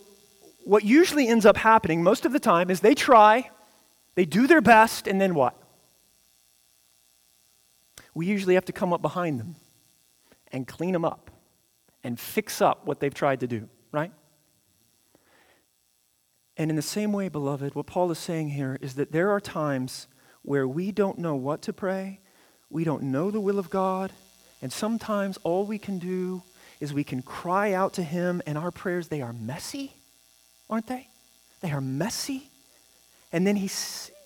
[0.64, 3.50] what usually ends up happening most of the time is they try,
[4.14, 5.56] they do their best, and then what?
[8.14, 9.56] We usually have to come up behind them
[10.52, 11.30] and clean them up
[12.02, 14.12] and fix up what they've tried to do, right?
[16.56, 19.40] And in the same way, beloved, what Paul is saying here is that there are
[19.40, 20.08] times
[20.42, 22.20] where we don't know what to pray,
[22.68, 24.12] we don't know the will of God,
[24.60, 26.42] and sometimes all we can do
[26.80, 29.94] is we can cry out to Him, and our prayers, they are messy,
[30.70, 31.08] aren't they?
[31.60, 32.48] They are messy.
[33.32, 33.68] And then he,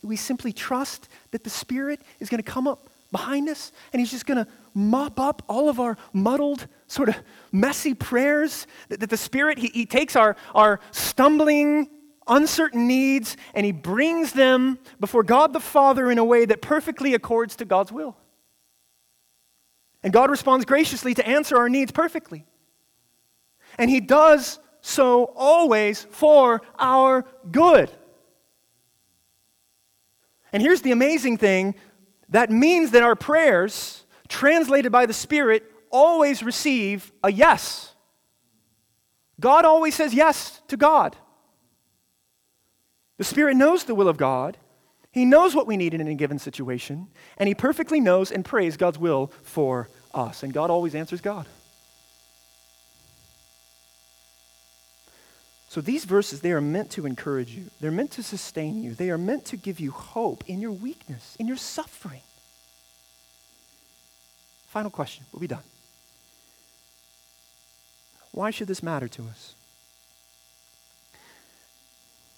[0.03, 4.11] we simply trust that the Spirit is going to come up behind us, and He's
[4.11, 7.17] just going to mop up all of our muddled, sort of
[7.53, 8.67] messy prayers.
[8.89, 11.89] That, that the Spirit, he, he takes our, our stumbling,
[12.27, 17.15] uncertain needs and He brings them before God the Father in a way that perfectly
[17.15, 18.17] accords to God's will.
[20.03, 22.45] And God responds graciously to answer our needs perfectly.
[23.79, 27.91] And He does so always for our good.
[30.53, 31.75] And here's the amazing thing
[32.29, 37.95] that means that our prayers, translated by the Spirit, always receive a yes.
[39.41, 41.17] God always says yes to God.
[43.17, 44.59] The Spirit knows the will of God.
[45.13, 47.09] He knows what we need in any given situation,
[47.39, 50.43] and He perfectly knows and prays God's will for us.
[50.43, 51.47] And God always answers God.
[55.75, 57.65] So these verses, they are meant to encourage you.
[57.81, 58.95] They're meant to sustain you.
[58.95, 62.21] They are meant to give you hope in your weakness, in your suffering.
[64.69, 65.25] Final question.
[65.33, 65.65] We'll be done.
[68.31, 69.57] Why should this matter to us?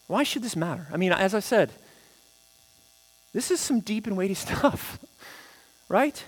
[0.07, 0.87] Why should this matter?
[0.91, 1.72] I mean, as I said,
[3.34, 4.99] this is some deep and weighty stuff,
[5.91, 6.24] right?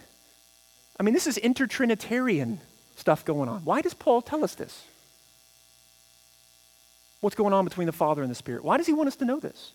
[1.01, 2.59] I mean, this is intertrinitarian
[2.97, 3.65] stuff going on.
[3.65, 4.85] Why does Paul tell us this?
[7.21, 8.65] What's going on between the Father and the Spirit.
[8.65, 9.73] Why does he want us to know this?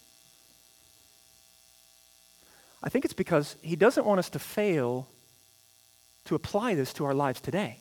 [2.84, 5.08] I think it's because he doesn't want us to fail
[6.26, 7.80] to apply this to our lives today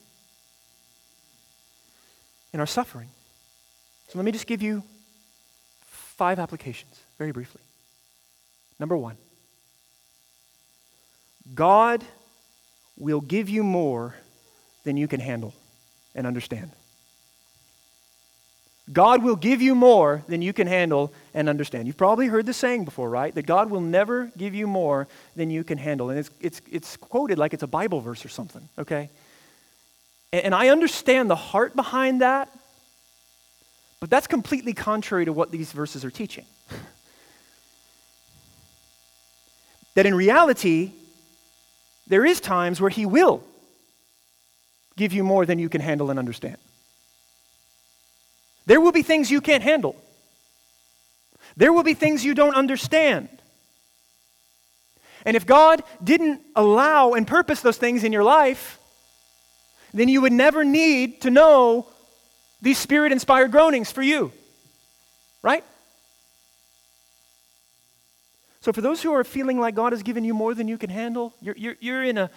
[2.53, 3.09] in our suffering.
[4.09, 4.83] So let me just give you
[5.87, 7.63] five applications very briefly.
[8.79, 9.17] Number one
[11.55, 12.05] God
[12.97, 14.15] will give you more
[14.85, 15.55] than you can handle
[16.15, 16.71] and understand.
[18.93, 21.87] God will give you more than you can handle and understand.
[21.87, 23.35] You've probably heard the saying before, right?
[23.35, 26.11] That God will never give you more than you can handle.
[26.11, 29.09] And it's, it's, it's quoted like it's a Bible verse or something, okay?
[30.33, 32.51] And, and I understand the heart behind that,
[34.01, 36.45] but that's completely contrary to what these verses are teaching.
[39.95, 40.91] that in reality,
[42.09, 43.43] there is times where He will
[44.97, 46.57] give you more than you can handle and understand.
[48.67, 49.97] There will be things you can't handle.
[51.57, 53.29] There will be things you don't understand.
[55.25, 58.79] And if God didn't allow and purpose those things in your life,
[59.95, 61.87] then you would never need to know
[62.61, 64.33] these spirit inspired groanings for you.
[65.43, 65.65] Right?
[68.61, 70.89] So, for those who are feeling like God has given you more than you can
[70.89, 72.31] handle, you're, you're, you're, in, a,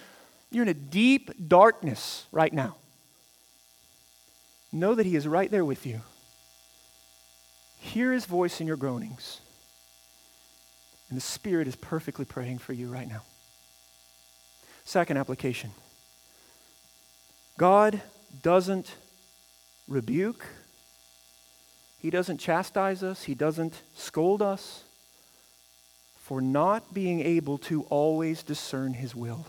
[0.52, 2.76] you're in a deep darkness right now.
[4.72, 6.02] Know that He is right there with you.
[7.86, 9.40] Hear his voice in your groanings.
[11.10, 13.22] And the Spirit is perfectly praying for you right now.
[14.86, 15.70] Second application
[17.60, 18.02] God
[18.42, 18.96] doesn't
[19.88, 20.46] rebuke,
[22.00, 24.84] He doesn't chastise us, He doesn't scold us
[26.18, 29.46] for not being able to always discern His will.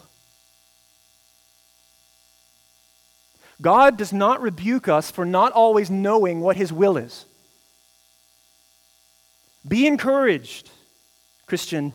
[3.63, 7.25] God does not rebuke us for not always knowing what His will is.
[9.67, 10.71] Be encouraged,
[11.47, 11.93] Christian,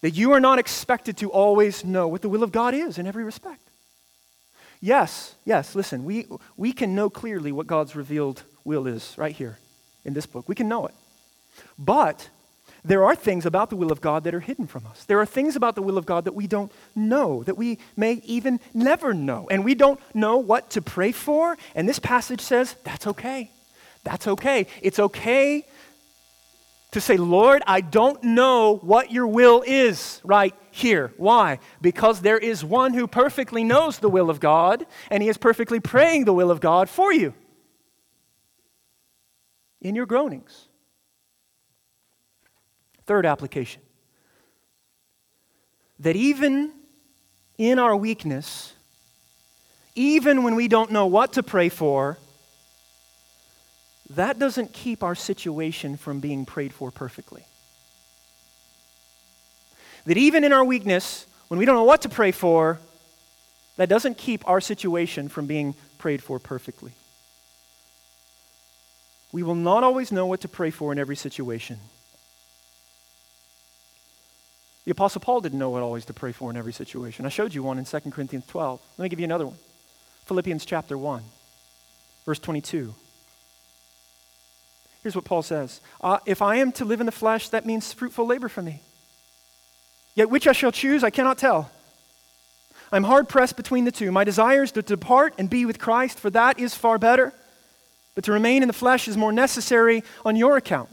[0.00, 3.06] that you are not expected to always know what the will of God is in
[3.06, 3.60] every respect.
[4.80, 9.58] Yes, yes, listen, we, we can know clearly what God's revealed will is right here
[10.04, 10.48] in this book.
[10.48, 10.94] We can know it.
[11.78, 12.28] But
[12.84, 15.04] there are things about the will of God that are hidden from us.
[15.04, 18.14] There are things about the will of God that we don't know, that we may
[18.24, 19.46] even never know.
[19.50, 21.56] And we don't know what to pray for.
[21.76, 23.52] And this passage says that's okay.
[24.02, 24.66] That's okay.
[24.80, 25.64] It's okay
[26.92, 31.12] to say, Lord, I don't know what your will is right here.
[31.16, 31.58] Why?
[31.80, 35.80] Because there is one who perfectly knows the will of God, and he is perfectly
[35.80, 37.34] praying the will of God for you
[39.80, 40.68] in your groanings.
[43.04, 43.82] Third application
[45.98, 46.72] that even
[47.58, 48.74] in our weakness,
[49.94, 52.18] even when we don't know what to pray for,
[54.16, 57.44] that doesn't keep our situation from being prayed for perfectly.
[60.06, 62.78] That even in our weakness, when we don't know what to pray for,
[63.76, 66.92] that doesn't keep our situation from being prayed for perfectly.
[69.32, 71.78] We will not always know what to pray for in every situation.
[74.84, 77.24] The Apostle Paul didn't know what always to pray for in every situation.
[77.24, 78.80] I showed you one in 2 Corinthians 12.
[78.98, 79.58] Let me give you another one
[80.26, 81.22] Philippians chapter 1,
[82.26, 82.94] verse 22.
[85.02, 87.92] Here's what Paul says uh, If I am to live in the flesh, that means
[87.92, 88.82] fruitful labor for me.
[90.14, 91.70] Yet which I shall choose, I cannot tell.
[92.92, 94.12] I'm hard pressed between the two.
[94.12, 97.32] My desire is to depart and be with Christ, for that is far better.
[98.14, 100.90] But to remain in the flesh is more necessary on your account.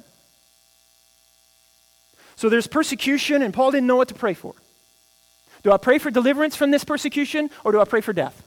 [2.37, 4.55] So there's persecution, and Paul didn't know what to pray for.
[5.63, 8.41] Do I pray for deliverance from this persecution, or do I pray for death?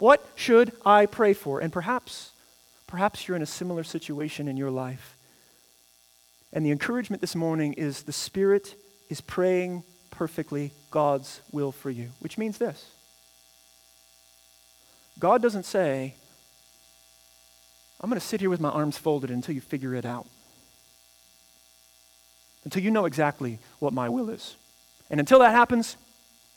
[0.00, 1.60] What should I pray for?
[1.60, 2.32] And perhaps,
[2.88, 5.16] perhaps you're in a similar situation in your life.
[6.52, 8.74] And the encouragement this morning is the Spirit
[9.08, 12.84] is praying perfectly God's will for you, which means this
[15.20, 16.14] God doesn't say,
[18.00, 20.26] I'm going to sit here with my arms folded until you figure it out
[22.68, 24.56] until you know exactly what my will is.
[25.08, 25.96] And until that happens,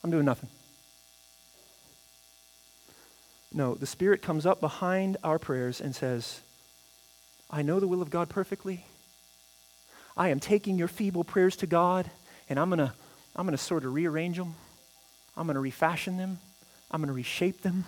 [0.03, 0.49] I'm doing nothing.
[3.53, 6.41] No, the Spirit comes up behind our prayers and says,
[7.49, 8.85] I know the will of God perfectly.
[10.15, 12.09] I am taking your feeble prayers to God,
[12.49, 12.93] and I'm going to
[13.35, 14.55] I'm going to sort of rearrange them.
[15.37, 16.39] I'm going to refashion them.
[16.89, 17.85] I'm going to reshape them.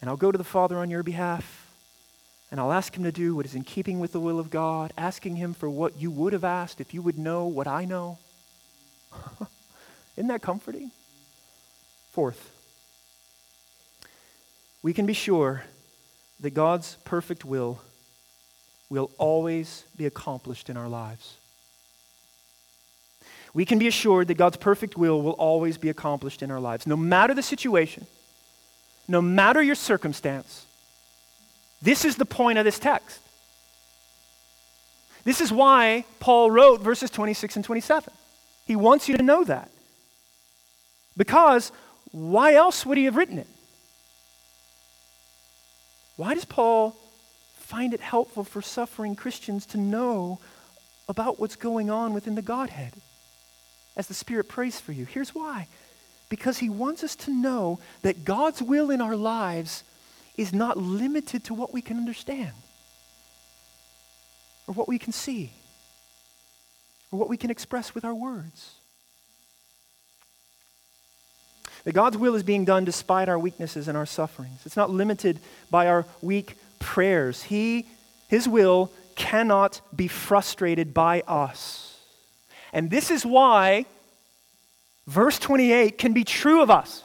[0.00, 1.68] And I'll go to the Father on your behalf,
[2.50, 4.92] and I'll ask him to do what is in keeping with the will of God,
[4.96, 8.18] asking him for what you would have asked if you would know what I know.
[10.16, 10.90] Isn't that comforting?
[12.10, 12.50] Fourth,
[14.82, 15.62] we can be sure
[16.40, 17.80] that God's perfect will
[18.90, 21.36] will always be accomplished in our lives.
[23.52, 26.86] We can be assured that God's perfect will will always be accomplished in our lives.
[26.86, 28.06] No matter the situation,
[29.06, 30.64] no matter your circumstance,
[31.82, 33.20] this is the point of this text.
[35.24, 38.12] This is why Paul wrote verses 26 and 27.
[38.66, 39.70] He wants you to know that.
[41.16, 41.72] Because
[42.12, 43.46] why else would he have written it?
[46.18, 46.96] Why does Paul
[47.58, 50.40] find it helpful for suffering Christians to know
[51.08, 52.92] about what's going on within the Godhead
[53.96, 55.04] as the Spirit prays for you?
[55.04, 55.68] Here's why
[56.28, 59.84] because he wants us to know that God's will in our lives
[60.36, 62.52] is not limited to what we can understand
[64.66, 65.52] or what we can see
[67.12, 68.77] or what we can express with our words.
[71.88, 74.60] That God's will is being done despite our weaknesses and our sufferings.
[74.66, 75.38] It's not limited
[75.70, 77.44] by our weak prayers.
[77.44, 77.86] He,
[78.28, 81.98] his will cannot be frustrated by us.
[82.74, 83.86] And this is why
[85.06, 87.02] verse 28 can be true of us.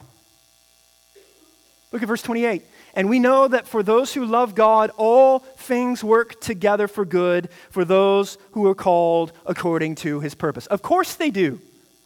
[1.90, 2.60] Look at verse 28.
[2.92, 7.48] And we know that for those who love God, all things work together for good
[7.70, 10.66] for those who are called according to his purpose.
[10.66, 11.62] Of course they do.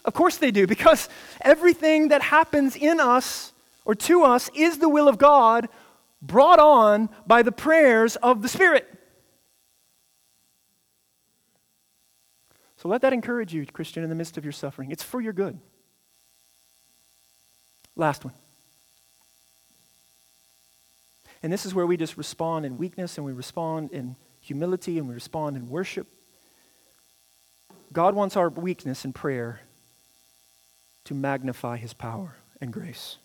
[0.08, 1.06] Of course they do, because
[1.42, 3.52] everything that happens in us
[3.84, 5.68] or to us is the will of God
[6.22, 8.88] brought on by the prayers of the Spirit.
[12.78, 14.90] So let that encourage you, Christian, in the midst of your suffering.
[14.90, 15.58] It's for your good.
[17.94, 18.32] Last one.
[21.42, 25.06] And this is where we just respond in weakness and we respond in humility and
[25.06, 26.06] we respond in worship.
[27.92, 29.60] God wants our weakness in prayer
[31.08, 33.16] to magnify his power and grace.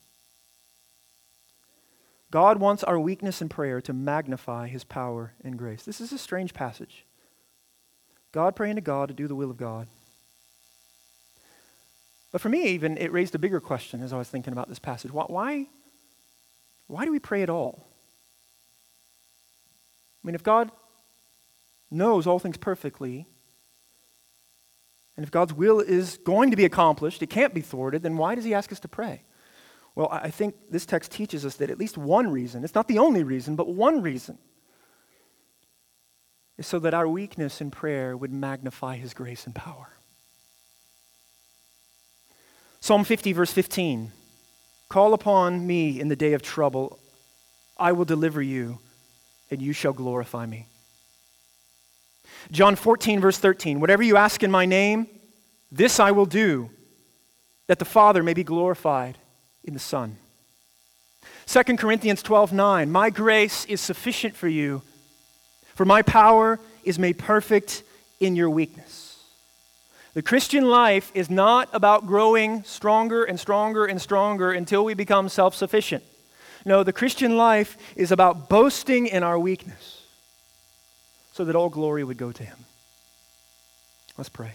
[2.31, 5.83] God wants our weakness in prayer to magnify his power and grace.
[5.83, 7.03] This is a strange passage.
[8.31, 9.89] God praying to God to do the will of God.
[12.31, 14.79] But for me, even, it raised a bigger question as I was thinking about this
[14.79, 15.11] passage.
[15.11, 15.67] Why,
[16.87, 17.85] why do we pray at all?
[20.23, 20.71] I mean, if God
[21.91, 23.27] knows all things perfectly,
[25.15, 28.35] and if God's will is going to be accomplished, it can't be thwarted, then why
[28.35, 29.23] does He ask us to pray?
[29.95, 32.97] Well, I think this text teaches us that at least one reason, it's not the
[32.97, 34.39] only reason, but one reason,
[36.57, 39.89] is so that our weakness in prayer would magnify His grace and power.
[42.79, 44.11] Psalm 50, verse 15
[44.89, 46.99] Call upon me in the day of trouble,
[47.77, 48.79] I will deliver you,
[49.51, 50.67] and you shall glorify me.
[52.51, 55.07] John 14, verse 13 Whatever you ask in my name,
[55.71, 56.69] this I will do,
[57.67, 59.17] that the Father may be glorified
[59.63, 60.17] in the Son.
[61.47, 64.81] 2 Corinthians 12, 9 My grace is sufficient for you,
[65.75, 67.83] for my power is made perfect
[68.19, 69.23] in your weakness.
[70.13, 75.27] The Christian life is not about growing stronger and stronger and stronger until we become
[75.27, 76.03] self sufficient.
[76.65, 80.02] No, the Christian life is about boasting in our weakness
[81.33, 82.57] so that all glory would go to him.
[84.17, 84.53] Let's pray.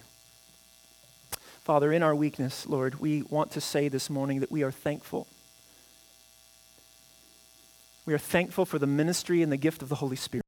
[1.65, 5.27] Father, in our weakness, Lord, we want to say this morning that we are thankful.
[8.07, 10.48] We are thankful for the ministry and the gift of the Holy Spirit.